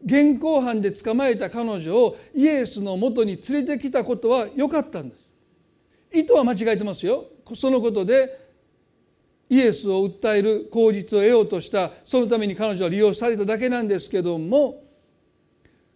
[0.05, 5.23] 現行犯で捕まえた彼女をイエスのもとに連れてきたことは良かったんです。
[6.13, 7.25] 意図は間違えてますよ。
[7.55, 8.43] そのことで
[9.49, 14.83] イエスを訴える口実を得ようとしたそのために彼女は利用されただけなんですけども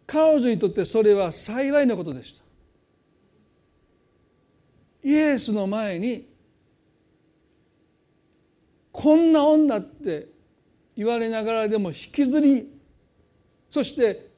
[0.05, 2.46] 彼女にとってそれは幸いなことでした。
[5.03, 6.27] イエスの前に
[8.91, 10.27] こんな女って
[10.95, 12.67] 言われながらでも引きずり
[13.69, 14.31] そして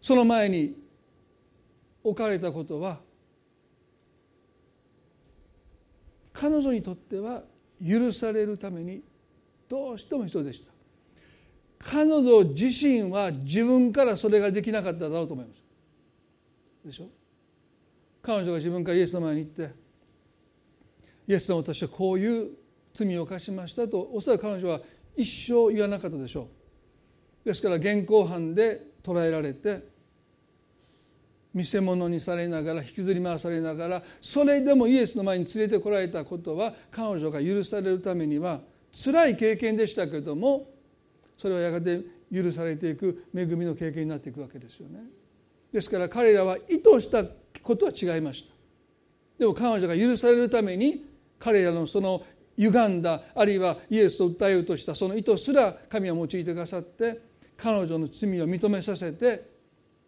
[0.00, 0.76] その前に
[2.02, 2.98] 置かれたことは
[6.32, 7.42] 彼女にとっては
[7.86, 9.02] 許されるために
[9.68, 10.72] どうしても必要でした。
[11.78, 15.62] 彼女自身は自分からそれができなかっただろうと思います。
[16.84, 17.06] でしょ？
[18.22, 19.70] 彼女が自分からイエスの前に行って
[21.26, 22.50] イエス様私はこういう
[22.92, 24.80] 罪を犯しましたとおそらく彼女は
[25.16, 26.48] 一生言わなかったでしょ
[27.44, 29.88] うですから現行犯で捕らえられて
[31.52, 38.60] 見せ物にされながら引きずり回されながらそれでもイエスの前に連れてこられたことは彼女が許されるためには
[38.92, 40.68] 辛い経験でしたけども
[41.36, 42.00] それはやがて
[42.32, 45.00] 許されていく恵みの経験になっていくわけですよね。
[45.72, 47.24] ですから彼らは意図した
[47.62, 48.54] ことは違いました。
[49.38, 51.09] でも彼女が許されるために
[51.40, 52.22] 彼らのその
[52.56, 57.20] 歪んだあるいはイエスを訴えようとしたその意図すら神は用いてくださって
[57.56, 59.50] 彼女の罪を認めさせて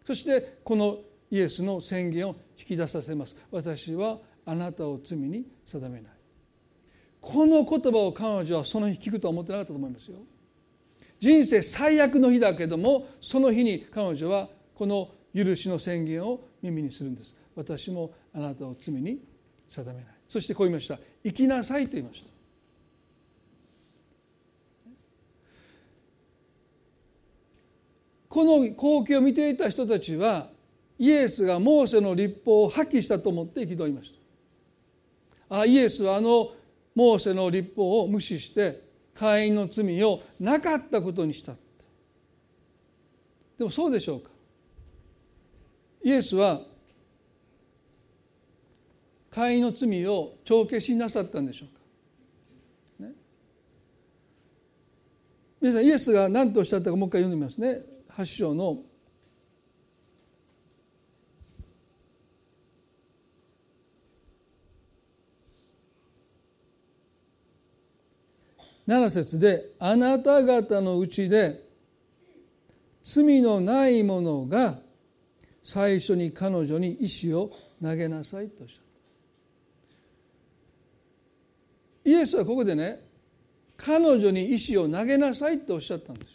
[0.05, 0.99] そしてこの
[1.31, 3.35] イエスの宣言を引き出させます。
[3.51, 6.11] 私はあなたを罪に定めない。
[7.19, 10.17] この言葉を彼女はその日聞くとは思ってなかったと思いますよ。
[11.19, 17.35] 人生最悪の日だけどもその日に彼女はこの許しの宣言を耳にするんです。
[17.55, 19.19] 私もあなたを罪に
[19.69, 20.12] 定めない。
[20.33, 20.97] そしてこう言いました。
[21.23, 22.31] 生きなさいと言いました。
[28.27, 30.49] この光景を見ていた人たちは
[30.97, 34.11] イエスがモーセの立法を破棄したと思って憤りまし
[35.49, 35.59] た。
[35.59, 36.49] あイエスはあの
[36.95, 38.81] モーセの立法を無視して
[39.13, 41.53] 会員の罪をなかったことにした。
[43.59, 44.31] でもそうでしょうか。
[46.03, 46.72] イエスは
[49.33, 53.13] 会の罪を帳消しなさったんでしょうか、ね、
[55.59, 57.81] 皆さんイエスが何とおっしゃったかもう一回読んでみますね。
[58.11, 58.77] 8章の。
[68.85, 71.57] 7節で「あなた方のうちで
[73.01, 74.77] 罪のない者が
[75.61, 77.49] 最初に彼女に石を
[77.81, 78.82] 投げなさい」とおっしゃった。
[82.05, 83.01] イエスはここでね
[83.77, 86.27] 彼女に石を投げなさいとおっしゃったんですよ。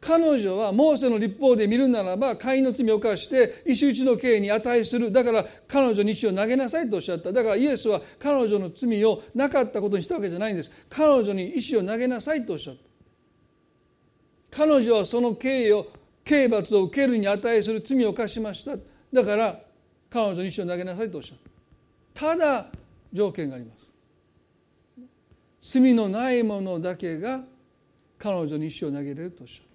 [0.00, 5.12] 彼女はモーセの立法で見るならば会員の罪を犯して石打ちの刑に値する。
[5.12, 7.32] だから彼女に石を投げなさいとおっしゃった。
[7.32, 10.72] だからイエスは彼女の罪をなかったことにしたわけじゃないんです。
[10.88, 12.80] 彼女に石を投げなさいとおっしゃった。
[14.56, 15.86] 彼女はその刑を
[16.24, 18.76] 刑罰を受けるに値する罪を犯しました。
[19.12, 19.60] だから
[20.08, 21.38] 彼女に石を投げなさいとおっしゃっ
[22.14, 22.34] た。
[22.34, 22.66] ただ
[23.12, 23.79] 条件があります。
[25.62, 27.44] 罪のないものだけが
[28.18, 29.70] 彼女に石を投げれるとおっしゃった。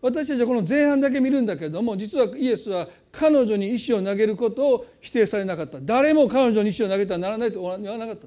[0.00, 5.78] 私たちはこの前半だけ見るんだけども実はイエスは彼女に石を投げることを否定されなかった。
[5.80, 8.26] 誰も彼女に石を投げてはならないと言わなかった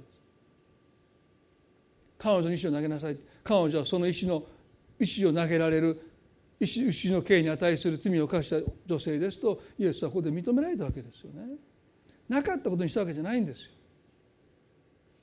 [2.17, 3.17] 彼女に石を投げなさい。
[3.43, 4.43] 彼女はその石の
[4.99, 6.01] 石を投げられる
[6.59, 11.57] 石石の刑に値する罪を犯した女性ですとイエスはここで認められたわけですよね。
[12.29, 13.71] なかったことにしたわけじゃないんですよ。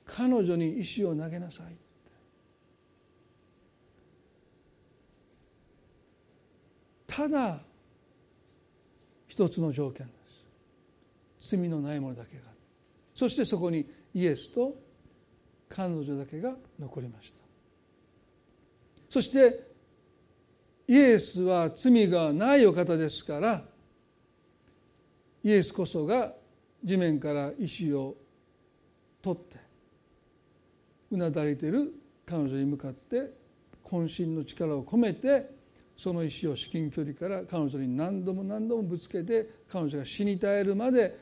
[0.05, 1.75] 彼女に石を投げなさい。
[7.07, 7.59] ただ
[9.27, 10.13] 一つの条件で
[11.39, 11.57] す。
[11.57, 12.43] 罪のないものだけが。
[13.13, 14.75] そしてそこにイエスと
[15.69, 17.39] 彼女だけが残りました。
[19.09, 19.73] そして
[20.87, 23.63] イエスは罪がないお方ですから
[25.43, 26.33] イエスこそが
[26.83, 28.15] 地面から石を
[29.21, 29.62] 取って
[31.13, 31.93] うなだれている
[32.25, 33.31] 彼女に向かって
[33.85, 35.49] 渾身の力を込めて
[35.95, 41.17] その石を至近距離から彼女に何度も何度もぶつけて彼女が死に絶えるまで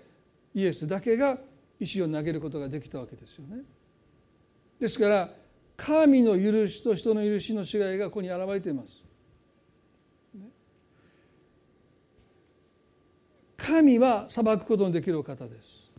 [0.56, 1.38] イエスだけが
[1.80, 3.64] 石を投げることができたわけですよね。
[4.80, 5.30] ですから
[5.76, 9.02] 神の許しと人の許しの違いがここに表れています。
[13.58, 15.92] 神は裁くことのできるお方です。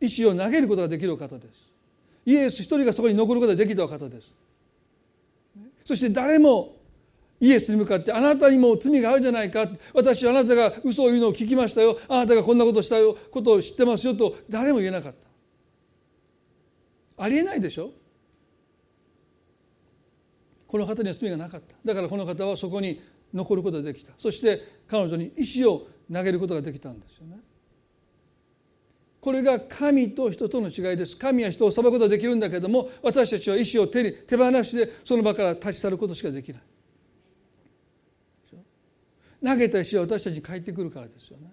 [0.00, 1.65] 石を投げることができるお方です。
[2.26, 4.34] イエス一人がそこに残ることができた方です。
[5.84, 6.74] そして誰も
[7.40, 9.68] イエスに向かってあなたにも罪があるじゃないか。
[9.94, 11.98] 私はあなたが嘘を言うのを聞きましたよ。
[12.08, 13.16] あなたがこんなことしたよ。
[13.30, 15.14] ことを知ってますよと誰も言えなかっ
[17.16, 17.24] た。
[17.24, 17.92] ありえないでしょ？
[20.66, 21.76] この方には罪がなかった。
[21.84, 23.00] だからこの方はそこに
[23.32, 24.12] 残ることができた。
[24.18, 27.38] そして彼女に石を投げることができたんですよね。
[29.26, 31.16] これが神と人との違いです。
[31.16, 36.62] 神は人を裁くことができるんだけども私たちは石を手に手放してその場から立ち去ることしかできない。
[39.44, 41.52] 投げた石は私たちに返ってくるからですよね。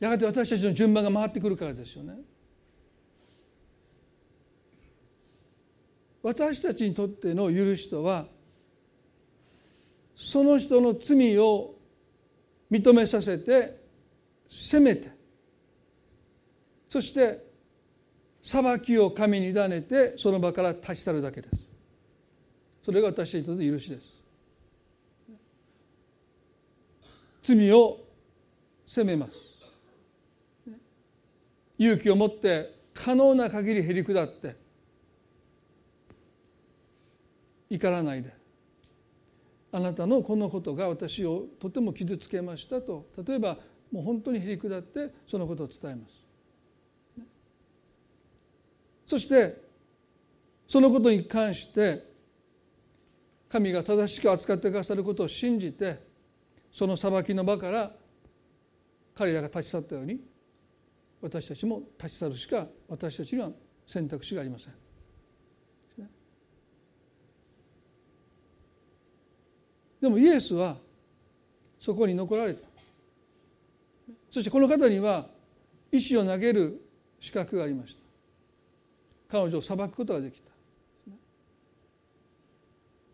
[0.00, 2.18] やがて私たちの順番が回ってくるからですよね。
[6.22, 8.26] 私たちにとっての許しとは
[10.14, 11.74] その人の罪を
[12.70, 13.80] 認めさせて
[14.46, 15.21] 責めて
[16.92, 17.42] そして
[18.42, 21.56] 裁きを神に委ねてその場から立ち去るだけです。
[22.84, 24.12] それが私にとって許しです。
[27.42, 27.98] 罪を
[28.84, 29.38] 責めます。
[31.78, 34.54] 勇気を持って可能な限りへり下って
[37.70, 38.34] 怒らないで。
[39.72, 43.56] あなたのこのことが私をとても傷つけましたと例えば
[43.90, 46.21] もう本当にへり下ってそのことを伝えます。
[49.12, 49.62] そして
[50.66, 52.02] そのことに関して
[53.46, 55.98] 神が正しく扱ってくださることを信じて
[56.70, 57.92] その裁きの場から
[59.14, 60.18] 彼らが立ち去ったように
[61.20, 63.50] 私たちも立ち去るしか私たちには
[63.86, 64.74] 選択肢がありません。
[70.00, 70.78] でもイエスは
[71.78, 72.66] そこに残られた
[74.30, 75.26] そしてこの方には
[75.90, 76.80] 石を投げる
[77.20, 78.01] 資格がありました
[79.32, 80.52] 彼女を裁くことができた。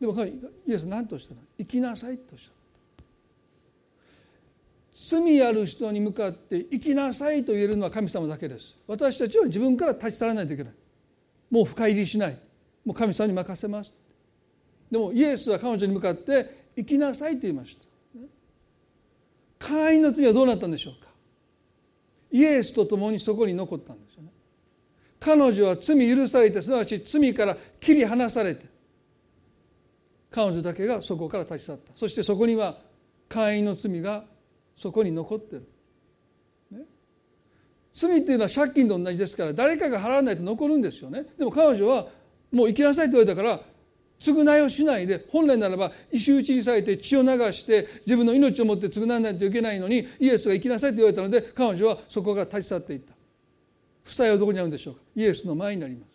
[0.01, 1.41] でもイエス何としたの？
[1.57, 2.59] 生きなさいとおっしゃった。
[5.21, 8.77] 罪ある人に向かって生きなさいと言えるのは神様だけです。
[8.89, 10.73] 私たちは自分から立ち去らないといけない。
[11.53, 12.39] もう深入りしない。
[12.85, 13.95] もう神様に任せます。
[14.91, 17.85] でもイエスは彼女に向かって生きなさいと言いました。
[19.61, 21.11] 会員の罪はどうなったんでしょうか？
[22.33, 24.31] イエスと共にそこに残ったんですよね。
[25.21, 28.66] 彼女は罪許されてすなわち罪から切り離されて
[30.31, 31.93] 彼女だけがそこから立ち去った。
[31.97, 32.79] そしてそこには
[33.29, 34.25] 会員の罪が
[34.77, 35.69] そこに残ってる、
[36.71, 36.81] ね、
[37.93, 41.25] 罪っていうのは借金と同じですから誰かが払わないと残るんですよね。
[41.37, 42.07] でも彼女は
[42.53, 43.61] もう生きなさいって言われたから
[44.21, 53.18] 償いをしないで本来ならば石打ちにされて血を流して自分の命を持って償わないといけないのにイエスが生きなさいと言われたので彼女はそこから立ち去っていった。
[54.09, 55.01] 負債はどこにあるんでしょうか？
[55.15, 56.09] イエスの前になります。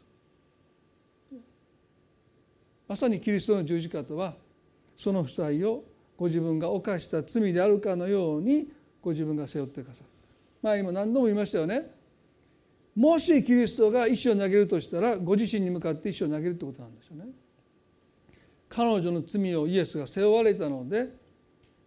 [2.88, 4.34] まさにキリストの十字架とは
[4.98, 5.84] その負債を
[6.18, 8.68] ご自分が犯した罪であるかのように
[9.02, 11.92] ご自分が背負ってくださった前にも何度も言いましたよね。
[12.96, 17.26] もしキリストが石を投げるとしたらご自身に向かって石を投げるってことなんですよね。
[18.70, 21.10] 彼女の罪をイエスが背負われたので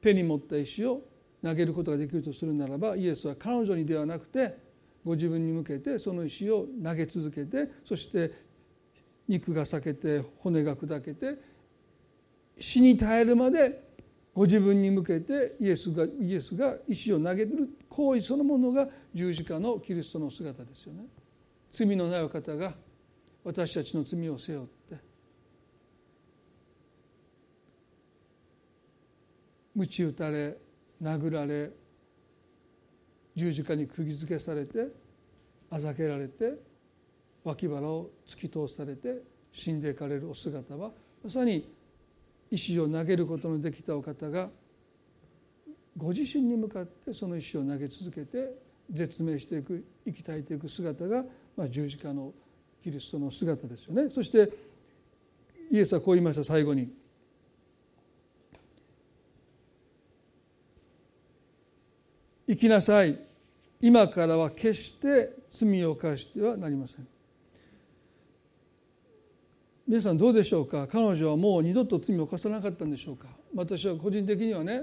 [0.01, 1.03] 手に持った石を
[1.43, 4.66] 投げることができるとするならばイエスは彼女にではなくて
[5.07, 8.33] ご自分に向けてその石を投げ続けてそして
[9.29, 11.39] 肉が裂けて骨が砕けて
[12.59, 13.87] 死に絶えるまで
[14.35, 21.05] ご自分に向けてイエスがイエスが石を投げる行為そのものが十字架のキリストの姿ですよね。
[21.71, 22.75] 罪のない方が
[23.45, 24.97] 私たちの罪を背負って
[29.77, 30.57] 鞭打たれ
[31.01, 31.71] 殴られ
[33.37, 34.89] 十字架に釘付けされて
[35.71, 36.55] あざけられて
[37.45, 39.23] 脇腹を突き通されて
[39.53, 40.91] 死んでいかれるお姿は
[41.23, 41.71] まさに
[42.51, 44.49] 石を投げることのできたお方が
[45.97, 48.55] ご自身に向かってその石を投げ続けて
[48.91, 51.25] 絶命していく生き絶えていく姿が、
[51.57, 52.33] まあ、十字架の
[52.83, 54.11] キリストの姿ですよね。
[54.11, 54.49] そして
[55.71, 56.89] イエスはこう言いました最後に
[62.47, 63.26] 「生きなさい。
[63.81, 67.07] 今からは決して罪を犯してはなりません」
[69.87, 70.89] 皆さんどうでしょうか？
[70.89, 73.29] 彼女はもう二度と罪を犯さなかったんでしょうか？
[73.55, 74.83] 私は個人的にはね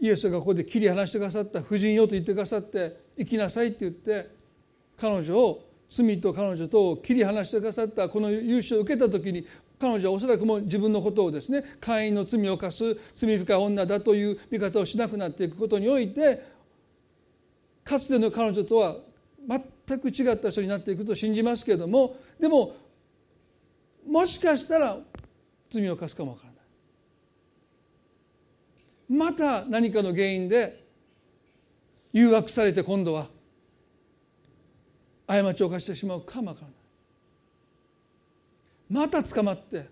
[0.00, 4.30] イエスがここで切り離してくださった婦人よと言ってくださって生きなさいって言って
[4.96, 9.44] 彼女を罪と彼女と切り離してくださったこの優勝を受けた時に
[9.78, 16.59] 彼女はおそらくもう自分のことをですね会員の罪を犯す罪深い女だという見方をしなくなっていくことにおいて
[17.90, 18.98] かつての彼女とは
[19.48, 22.76] 全く違った人になっていくと信じますけれどもでも
[24.06, 24.96] もしかしたら
[25.68, 26.56] 罪を犯すかもわからな
[29.26, 29.32] い。
[29.32, 30.84] また何かの原因で
[32.12, 33.26] 誘惑されて今度は
[35.26, 36.76] 過ちを犯してしまうかもわからない。
[38.88, 39.88] また捕まって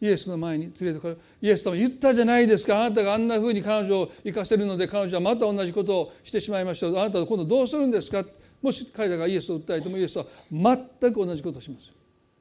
[0.00, 2.80] イエスの前に連れてこれイエス様言ったじゃないですか。
[2.80, 6.86] あなたがあんなふうに彼女を生かせるので彼女はまた同じことをしてしまいました。
[6.86, 8.24] あなたは今度どうするんですか？
[8.62, 11.90] もし彼らがイエスを訴えてもイエスは全く同じことをします。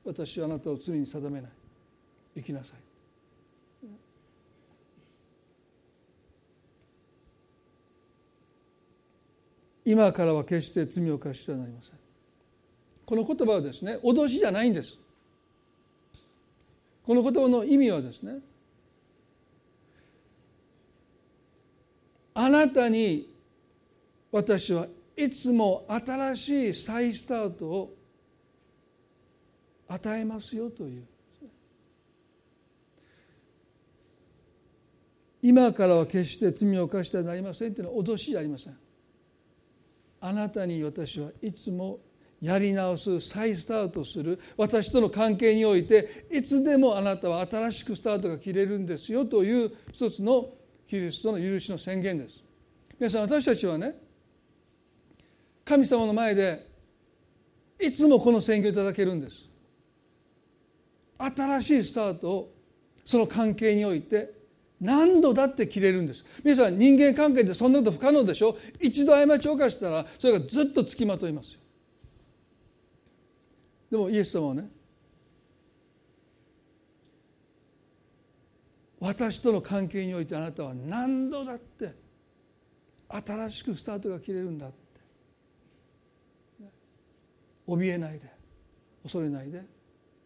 [0.06, 1.52] 私はあなたを罪に定めない。
[2.36, 2.78] 生きなさい。
[9.86, 11.94] 今からは決して罪を犯してはなりません。
[13.06, 14.98] この言葉はですね脅しじゃないんです。
[17.10, 18.34] この言葉の意味はですね
[22.36, 23.34] あなたに
[24.32, 24.86] 私は
[25.18, 27.96] いつも新しい再スタートを
[29.88, 31.04] 与えますよという。
[35.42, 38.78] 今からは決して罪を犯してはなりませんというのは脅しじゃありません。
[40.22, 41.98] あなたに私はいつも
[42.42, 50.50] やり直す再スタートする私との関係においていつでもあなたは新しくスタートが切れるんですよという一つの
[50.88, 52.44] キリストの許しの宣言です。
[52.98, 53.96] 皆さん私たちはね
[55.66, 56.68] 神様の前で
[57.80, 59.48] いつもこの宣言をいただけるんです。
[61.18, 62.56] 新しいスタートを
[63.06, 64.32] その関係において
[64.80, 66.26] 何度だって切れるんです。
[66.44, 68.58] 皆さん人間関係でそんなこと不可能でしょ？
[68.80, 71.59] 一度過ちを犯したらそれがずっとつきまといますよ。
[73.90, 74.70] でもイエス様はね
[79.00, 81.96] 私との関係においてあなたは何度だって
[83.08, 84.76] 新しくスタートが切れるんだって
[87.68, 88.32] 怯えないで
[89.04, 89.64] 恐れないで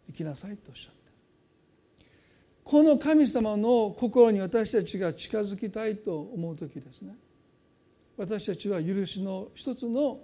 [0.07, 1.03] 生きなさいとおっしゃって。
[2.63, 7.15] この神様の心に私たちが近づきたいと思う時ですね。
[8.17, 10.21] 私たちは許しの一つの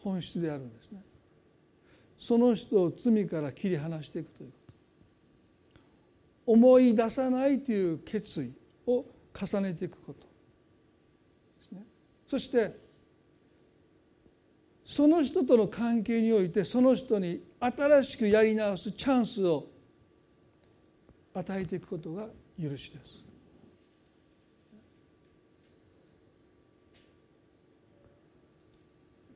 [0.00, 1.02] 本質であるんですね。
[2.22, 4.56] その人を罪から切り離していくというこ
[6.46, 6.52] と。
[6.52, 8.52] 思い出さないという決意
[8.86, 9.04] を
[9.34, 10.20] 重ねていくこと。
[10.20, 10.26] で
[11.68, 11.82] すね。
[12.28, 12.78] そして
[14.84, 19.66] その人との関係においてその人に新しくやり直すチャンスを
[21.34, 23.24] 与えていくことが許しです。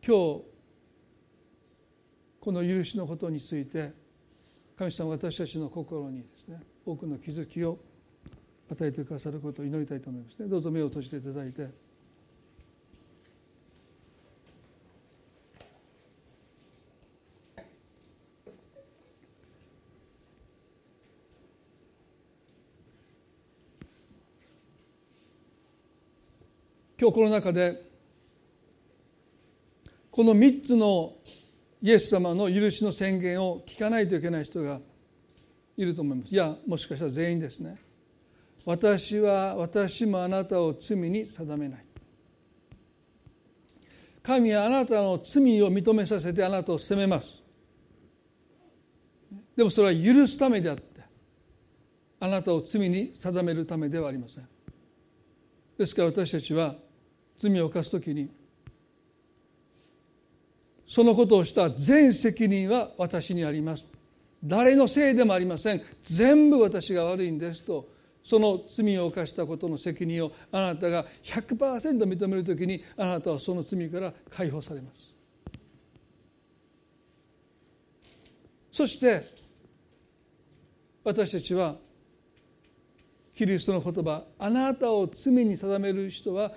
[0.06, 0.55] 今日
[2.46, 3.90] この許しのことについて
[4.78, 7.76] 神様私たちの心にですね多くの気づきを
[8.70, 10.46] 与えてくださることを祈りたいと思いますね。
[10.46, 11.68] どうぞ目を閉じていただいて。
[26.96, 27.82] 今日この中で
[30.12, 31.16] この3つの
[31.82, 34.80] イエス様の許しの宣言を聞かないといけない人が
[35.76, 36.34] いると思います。
[36.34, 37.76] いやもしかしたら全員ですね。
[38.64, 41.84] 私は私もあなたを罪に定めない。
[44.22, 47.40] 神はあなたの罪を認めさせてあなたを責めます。
[49.54, 51.00] でもそれは許すためであって
[52.18, 54.48] あなたを罪に定めるためではありません。
[55.78, 56.74] ですから私たちは
[57.38, 58.30] 罪を犯す時に
[60.86, 63.92] そのことをした全責任は私にあります。
[64.44, 65.82] 誰のせいでもありません。
[66.02, 67.88] 全部私が悪いんですと
[68.22, 75.14] その罪を犯したことの責任をあなたが100%認める時にあなたはその罪から解放されます。
[78.72, 79.32] そして
[81.02, 81.76] 私たちは
[83.34, 86.52] キリストの言葉あなたを罪に定める人は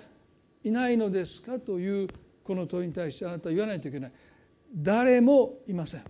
[0.64, 2.08] いないのですかという
[2.50, 4.12] この問いに対してあなたは言わないといけない。
[4.74, 6.04] 誰もいません。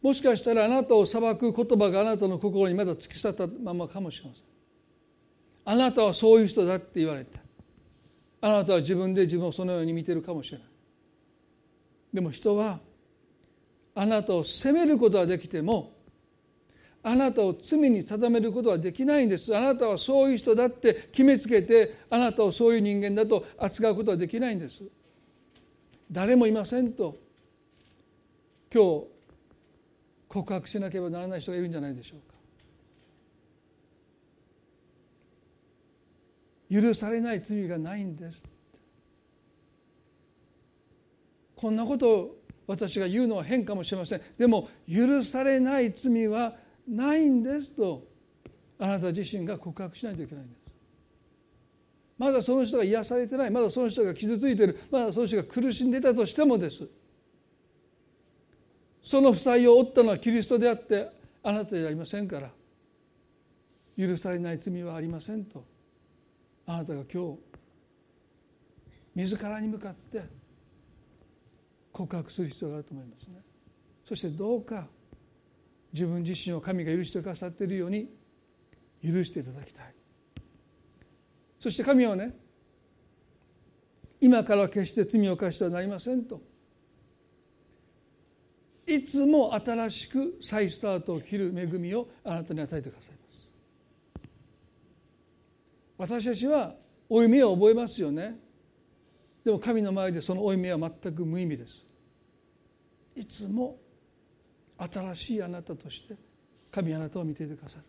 [0.00, 4.44] もしかしたらあなたを裁く言葉があなたの心にまだ突き刺ったままかもしれません。
[5.64, 7.40] あなたはそういう人だって言われて
[8.40, 10.68] あなたは自分で自分をそのように見てるかもしれない。
[12.14, 12.78] でも人は
[13.96, 15.97] あなたを責めることはできても
[17.08, 19.56] あなたを罪に定めることはできないんです。
[19.56, 24.82] あなたはそういう人だって決めつけてあなたをそういう人間だと扱うことはできないんです。
[26.12, 27.16] 誰もいませんと。
[28.70, 29.06] 今日
[30.28, 32.36] 告白しなければならない人がいるんじゃないでしょうか。
[36.70, 38.42] 許されない罪がないんです。
[41.56, 44.20] こんなことを私が言うのは変かもしれません。
[44.36, 48.06] でも許されない罪はないんですと
[48.78, 50.58] あなた自身が告白しないといけないんです。
[52.16, 53.50] まだその人が癒されてない。
[53.50, 54.78] まだその人が傷ついてる。
[54.90, 56.88] まだその人が苦しんでいたとしてもです。
[59.02, 61.10] その負債を負ったのはキリストであって
[61.42, 62.50] あなたではありませんから。
[63.96, 65.64] 許されない罪はありませんと。
[66.66, 67.38] あなたが今日
[69.14, 70.22] 自らに向かって
[71.92, 73.42] 告白する必要があると思いますね。
[74.04, 74.86] そしてどうか
[75.92, 78.08] 自分自身を神が許してくださっているように
[79.02, 79.94] 許していただきたい。
[81.60, 82.36] そして神はね
[84.20, 86.40] 今から決して罪を犯してはなりませんと。
[88.86, 93.48] いつも新しく再スタートを切る恵みをあなたに与えてくださいます。
[95.98, 96.74] 私たちは
[97.08, 98.38] 負い目を覚えますよね。
[99.44, 101.84] でも神の前でその負い目は全く無意味です。
[103.14, 103.76] いつも
[104.78, 106.14] 新しいあなたとして
[106.70, 107.84] 神あなたを見ていてくださる。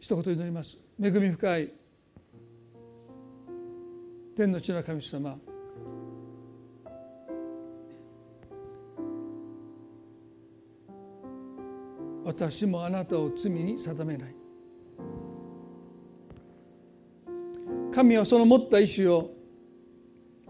[0.00, 0.78] 一言祈ります。
[1.00, 1.72] 恵み深い
[4.36, 5.38] 天の地の神様。
[12.24, 14.34] 私もあなたを罪に定めない。
[17.94, 19.30] 神はその持った意志を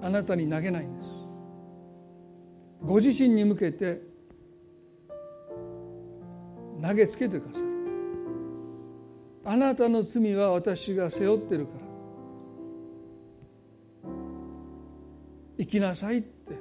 [0.01, 1.12] あなたに投げないんです。
[2.85, 4.03] ご自身に向けて
[6.83, 7.63] 投げつけてください。
[9.45, 11.81] あなたの罪は私が背負ってるから。
[15.59, 16.55] 生きなさいって。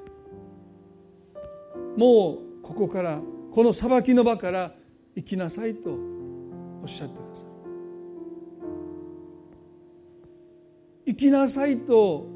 [1.98, 3.20] もうここから
[3.52, 4.74] この裁きの場から
[5.16, 7.46] 生きなさいとおっしゃってください。
[11.08, 12.28] 生きなさいと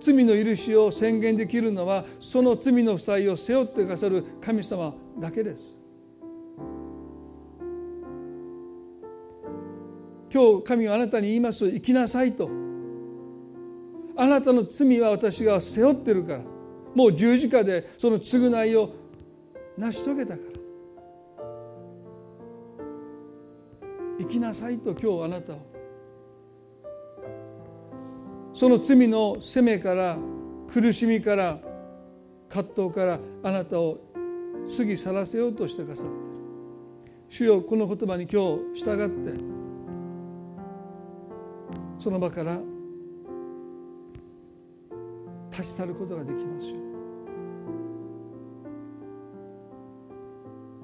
[0.00, 5.76] 罪の許しを宣言できるのはその罪の負債を背負ってくださる神様だけです。
[10.32, 12.48] 今日神はあなたに言います生きなさいと。
[14.16, 16.40] あなたの罪は私が背負ってるから。
[16.94, 18.90] もう十字架でその償いを
[19.78, 20.60] 成し遂げたから。
[24.18, 25.69] 生きなさいと今日あなたを。
[28.60, 30.18] その罪の責めから
[30.70, 31.58] 苦しみから
[32.50, 33.98] 葛藤からあなたを
[34.76, 36.12] 過ぎ去らせようとしてくださって
[37.30, 39.42] 主よこの言葉に今日従って
[41.98, 42.60] その場から
[45.50, 46.76] 立ち去ることができますよ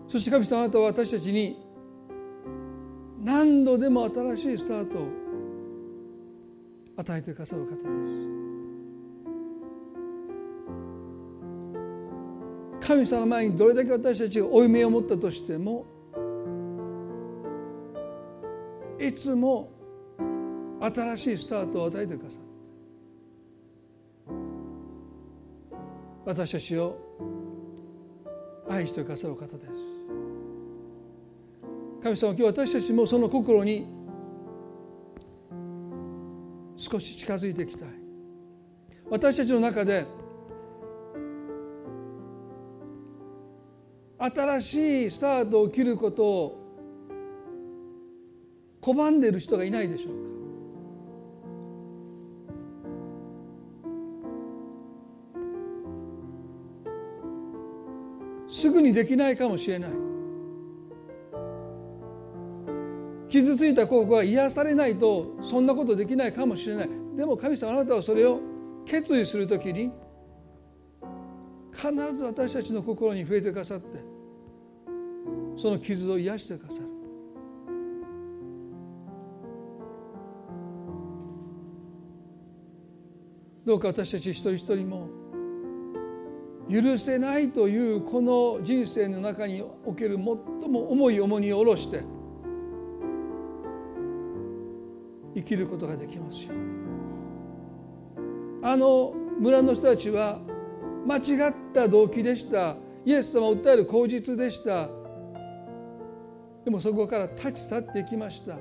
[0.09, 1.63] そして神様あなたは私たちに
[3.23, 5.26] 何度でも新しいスタートを
[6.97, 7.77] 与えてくださる方で
[8.07, 8.37] す。
[12.87, 15.85] 神様の前にどれだけ私たちが負い目を持ったとしても
[19.01, 19.71] いつも
[20.81, 22.43] 新しいスタートを与えてくださる
[26.25, 26.97] 私たちを
[28.69, 29.97] 愛してくださる方です。
[32.03, 33.96] 神様今日私たちもその心に
[36.77, 37.89] 少し近づいていきたい。
[39.09, 40.05] 私たちの中で
[44.19, 46.63] 新しいスタートを切ることを
[48.83, 50.27] 拒んでいる人がいないでしょうか。
[58.49, 60.06] すぐにできないかもしれない。
[63.37, 66.91] 傷ついた心が癒されないとそんなことできないかもしれない。
[67.17, 68.41] でも神様あなたはそれを
[68.87, 69.91] 決意するときに
[71.71, 73.99] 必ず私たちの心に触れてくださって
[75.59, 76.87] その傷を癒してくださる。
[83.67, 85.09] どうか私たち一人一人も
[86.71, 92.16] 許せないというこの人生の中における最も重い重荷を下ろして
[95.37, 96.55] 生きることができますよ。
[98.63, 100.39] あの村の人たちは
[101.07, 102.75] 間違った動機でした。
[103.05, 104.89] イエス様を訴える口実でした。
[106.65, 108.57] でもそこから立ち去っていきました。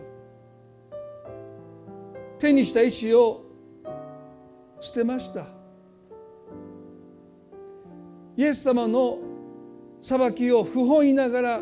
[2.39, 3.41] 手にした石を
[4.81, 5.47] 捨てました。
[8.35, 9.17] イエス様の
[10.01, 11.61] 裁きを不本意ながら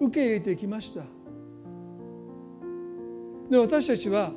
[0.00, 1.02] 受け入れてきました。
[3.50, 4.32] で私たちは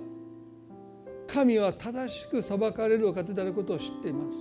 [1.28, 4.38] 神は正しく裁かれるお方であることを知っています。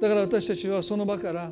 [0.00, 1.50] だから私たちはその場から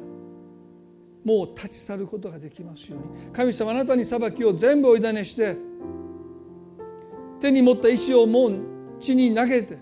[1.24, 3.32] もう立ち去ることができますように。
[3.32, 5.56] 神様あなたに裁きを全部おいだねして
[7.40, 8.54] 手に持った石をもう
[8.98, 9.78] 地に投げて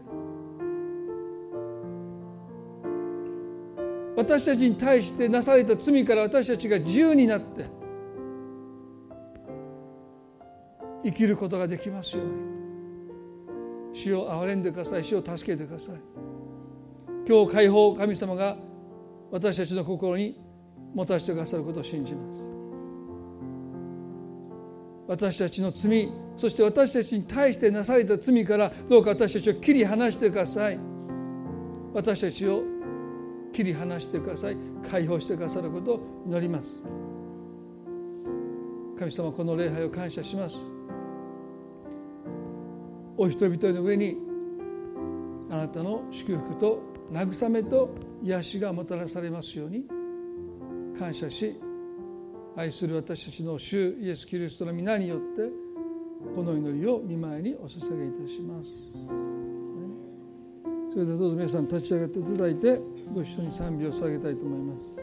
[4.16, 7.77] 私たちに対してなされた罪から私たちが自由になって
[11.04, 12.32] 生きることができますように。
[13.92, 15.04] 主を憐れんでください。
[15.04, 15.96] 主を助けてください。
[17.28, 18.56] 今日解放神様が
[19.30, 20.40] 私たちの心に
[20.94, 22.42] 持たせてくださることを信じます。
[25.06, 30.78] 私たちの罪そして私たちに対してなされた罪からどうか私たちを切り離してください。
[31.92, 32.62] 私たちを
[33.52, 34.56] 切り離してください。
[34.88, 36.82] 解放してくださることを祈ります。
[38.98, 40.77] 神様この礼拝を感謝します。
[43.20, 44.16] お人々の上に
[45.50, 46.80] あなたの祝福と
[47.12, 47.90] 慰めと
[48.22, 49.84] 癒しがもたらされますように
[50.96, 51.60] 感謝し
[52.56, 55.50] 愛する私たちの主イエス・キリストの皆によって
[56.34, 58.90] この祈りを見舞いにお捧げいたします。
[60.90, 62.80] それではどうぞ皆さん立ち上がっていただいて
[63.12, 64.97] ご一緒に賛美を捧げたいと思います。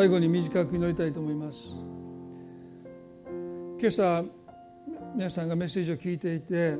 [0.00, 1.84] 最後に短く祈りたいと思います。
[3.78, 4.24] 今朝
[5.14, 6.78] 皆さんがメッセージを聞いていて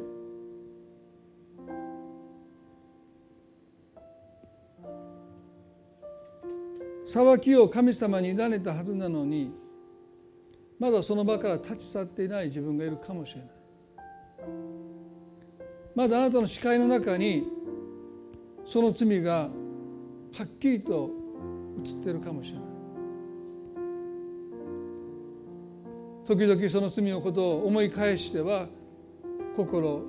[7.04, 9.52] 裁きを神様に委ねたはずなのに
[10.78, 13.50] まだその場から立ち去っていない自分がいるかもしれない。
[15.94, 17.46] まだあなたの視界の中に
[18.64, 19.50] その罪がは
[20.42, 21.10] っきりと
[21.84, 22.69] 映っているかもしれない。
[26.30, 28.68] 時々その罪のことを思い返しては
[29.56, 30.04] 心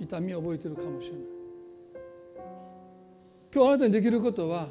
[0.00, 1.20] 痛みを覚えているかもしれない。
[3.54, 4.68] 今日あなたにできることは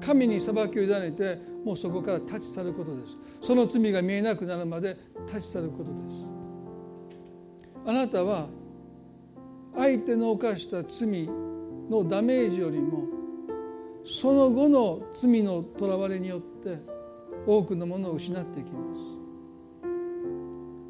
[0.00, 3.16] 神に裁きを委ねてもうそこから立ち去ることです。
[3.42, 6.24] その罪が見えなくなるまで立ち去ることです。
[7.84, 8.46] あなたは
[9.76, 11.28] 相手の犯した罪
[11.90, 13.08] のダメージよりも
[14.04, 16.78] その後の罪のとらわれによって
[17.44, 19.07] 多くのものを失っていきます。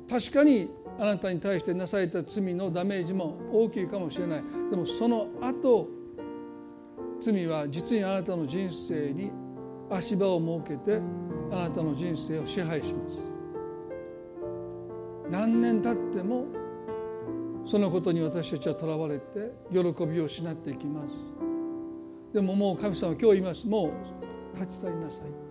[0.08, 4.42] 確かにあなたに対してなされた罪のダメージも大きいかもしれない。
[4.70, 5.88] でもその後
[7.20, 9.30] 罪は実にあなたの人生に
[9.90, 11.00] 足場を設けて
[11.50, 13.14] あなたの人生を支配します。
[15.30, 16.46] 何年経っても
[17.66, 21.16] そのことに私たちはとらわれて喜びを失っていきます。
[22.32, 23.66] でももう神様は今日言います。
[23.66, 23.92] も
[24.54, 25.47] う立ち去りなさい。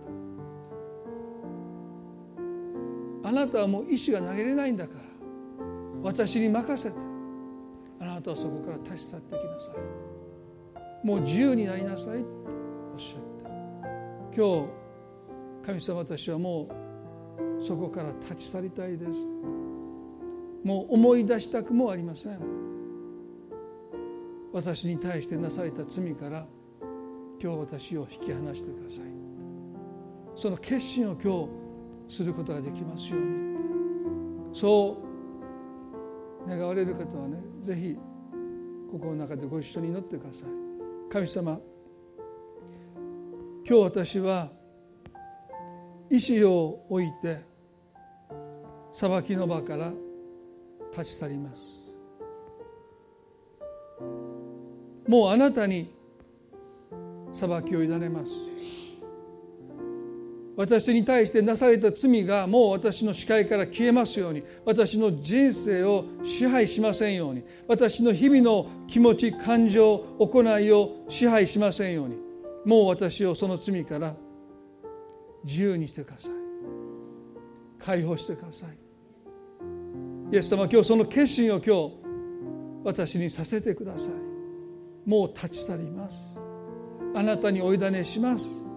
[3.22, 5.00] あなたはもう意志が投げれないんだから。
[6.02, 6.96] 私に任せて。
[8.00, 9.72] あなたはそこから立ち去ってきなさ
[11.02, 11.06] い。
[11.06, 12.28] もう自由になりなさいと
[12.92, 13.48] おっしゃった。
[14.36, 14.68] 今日
[15.66, 16.68] 神様私はも
[17.60, 19.26] うそこから立ち去りたいです。
[20.64, 22.38] もう思い出したくもありません。
[24.52, 26.46] 私に対してなされた罪から
[27.42, 29.04] 今日私を引き離してください。
[30.34, 31.67] その決心を今日
[32.08, 33.58] することができますように
[34.52, 34.96] そ
[36.46, 37.96] う願われる方はねぜひ
[38.90, 40.48] 心の中でご一緒に祈ってください。
[41.10, 41.58] 神様
[43.68, 44.48] 今日私は
[46.08, 47.40] 意志を置いて
[48.92, 49.92] 裁きの場から
[50.90, 51.78] 立ち去ります。
[55.06, 55.94] もうあなたに
[57.32, 58.87] 裁きを委ねます。
[60.58, 72.16] 私に対してなされた罪がもう私の視界から消えますように私の人生を支配しませんように私の日々の気持ち感情行いを支配しませんように
[72.64, 74.16] もう私をその罪から
[75.44, 76.32] 自由にしてください。
[77.78, 78.76] 解放してください。
[80.32, 81.92] イエス様今日その決心を今日
[82.82, 85.08] 私にさせてください。
[85.08, 86.36] もう立ち去ります。
[87.14, 88.67] あなたにお委ねします。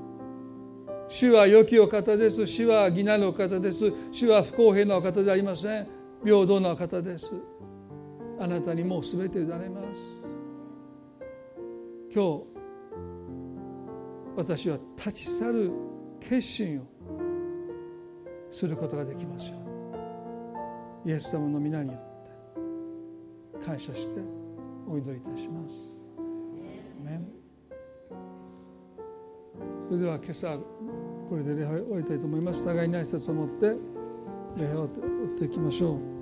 [1.11, 2.47] 主は良きお方です。
[2.47, 3.91] 主は義なるお方です。
[4.13, 5.87] 主は不公平なお方ではありません。
[6.23, 7.33] 平等なお方です。
[8.39, 9.99] あなたにもう全て委ねます。
[12.15, 12.43] 今日
[14.37, 15.71] 私は立ち去る
[16.21, 16.87] 決心を
[18.49, 19.57] することができますよ
[21.03, 21.11] うに。
[21.11, 23.65] イエス様の皆によって。
[23.65, 24.21] 感謝して
[24.87, 25.91] お祈りいたします。
[29.91, 30.57] それでは今朝
[31.31, 32.65] これで礼拝を終えたいと思います。
[32.65, 33.73] 互いに挨拶を持って
[34.57, 34.89] 礼拝を追っ
[35.39, 36.20] ていきましょう。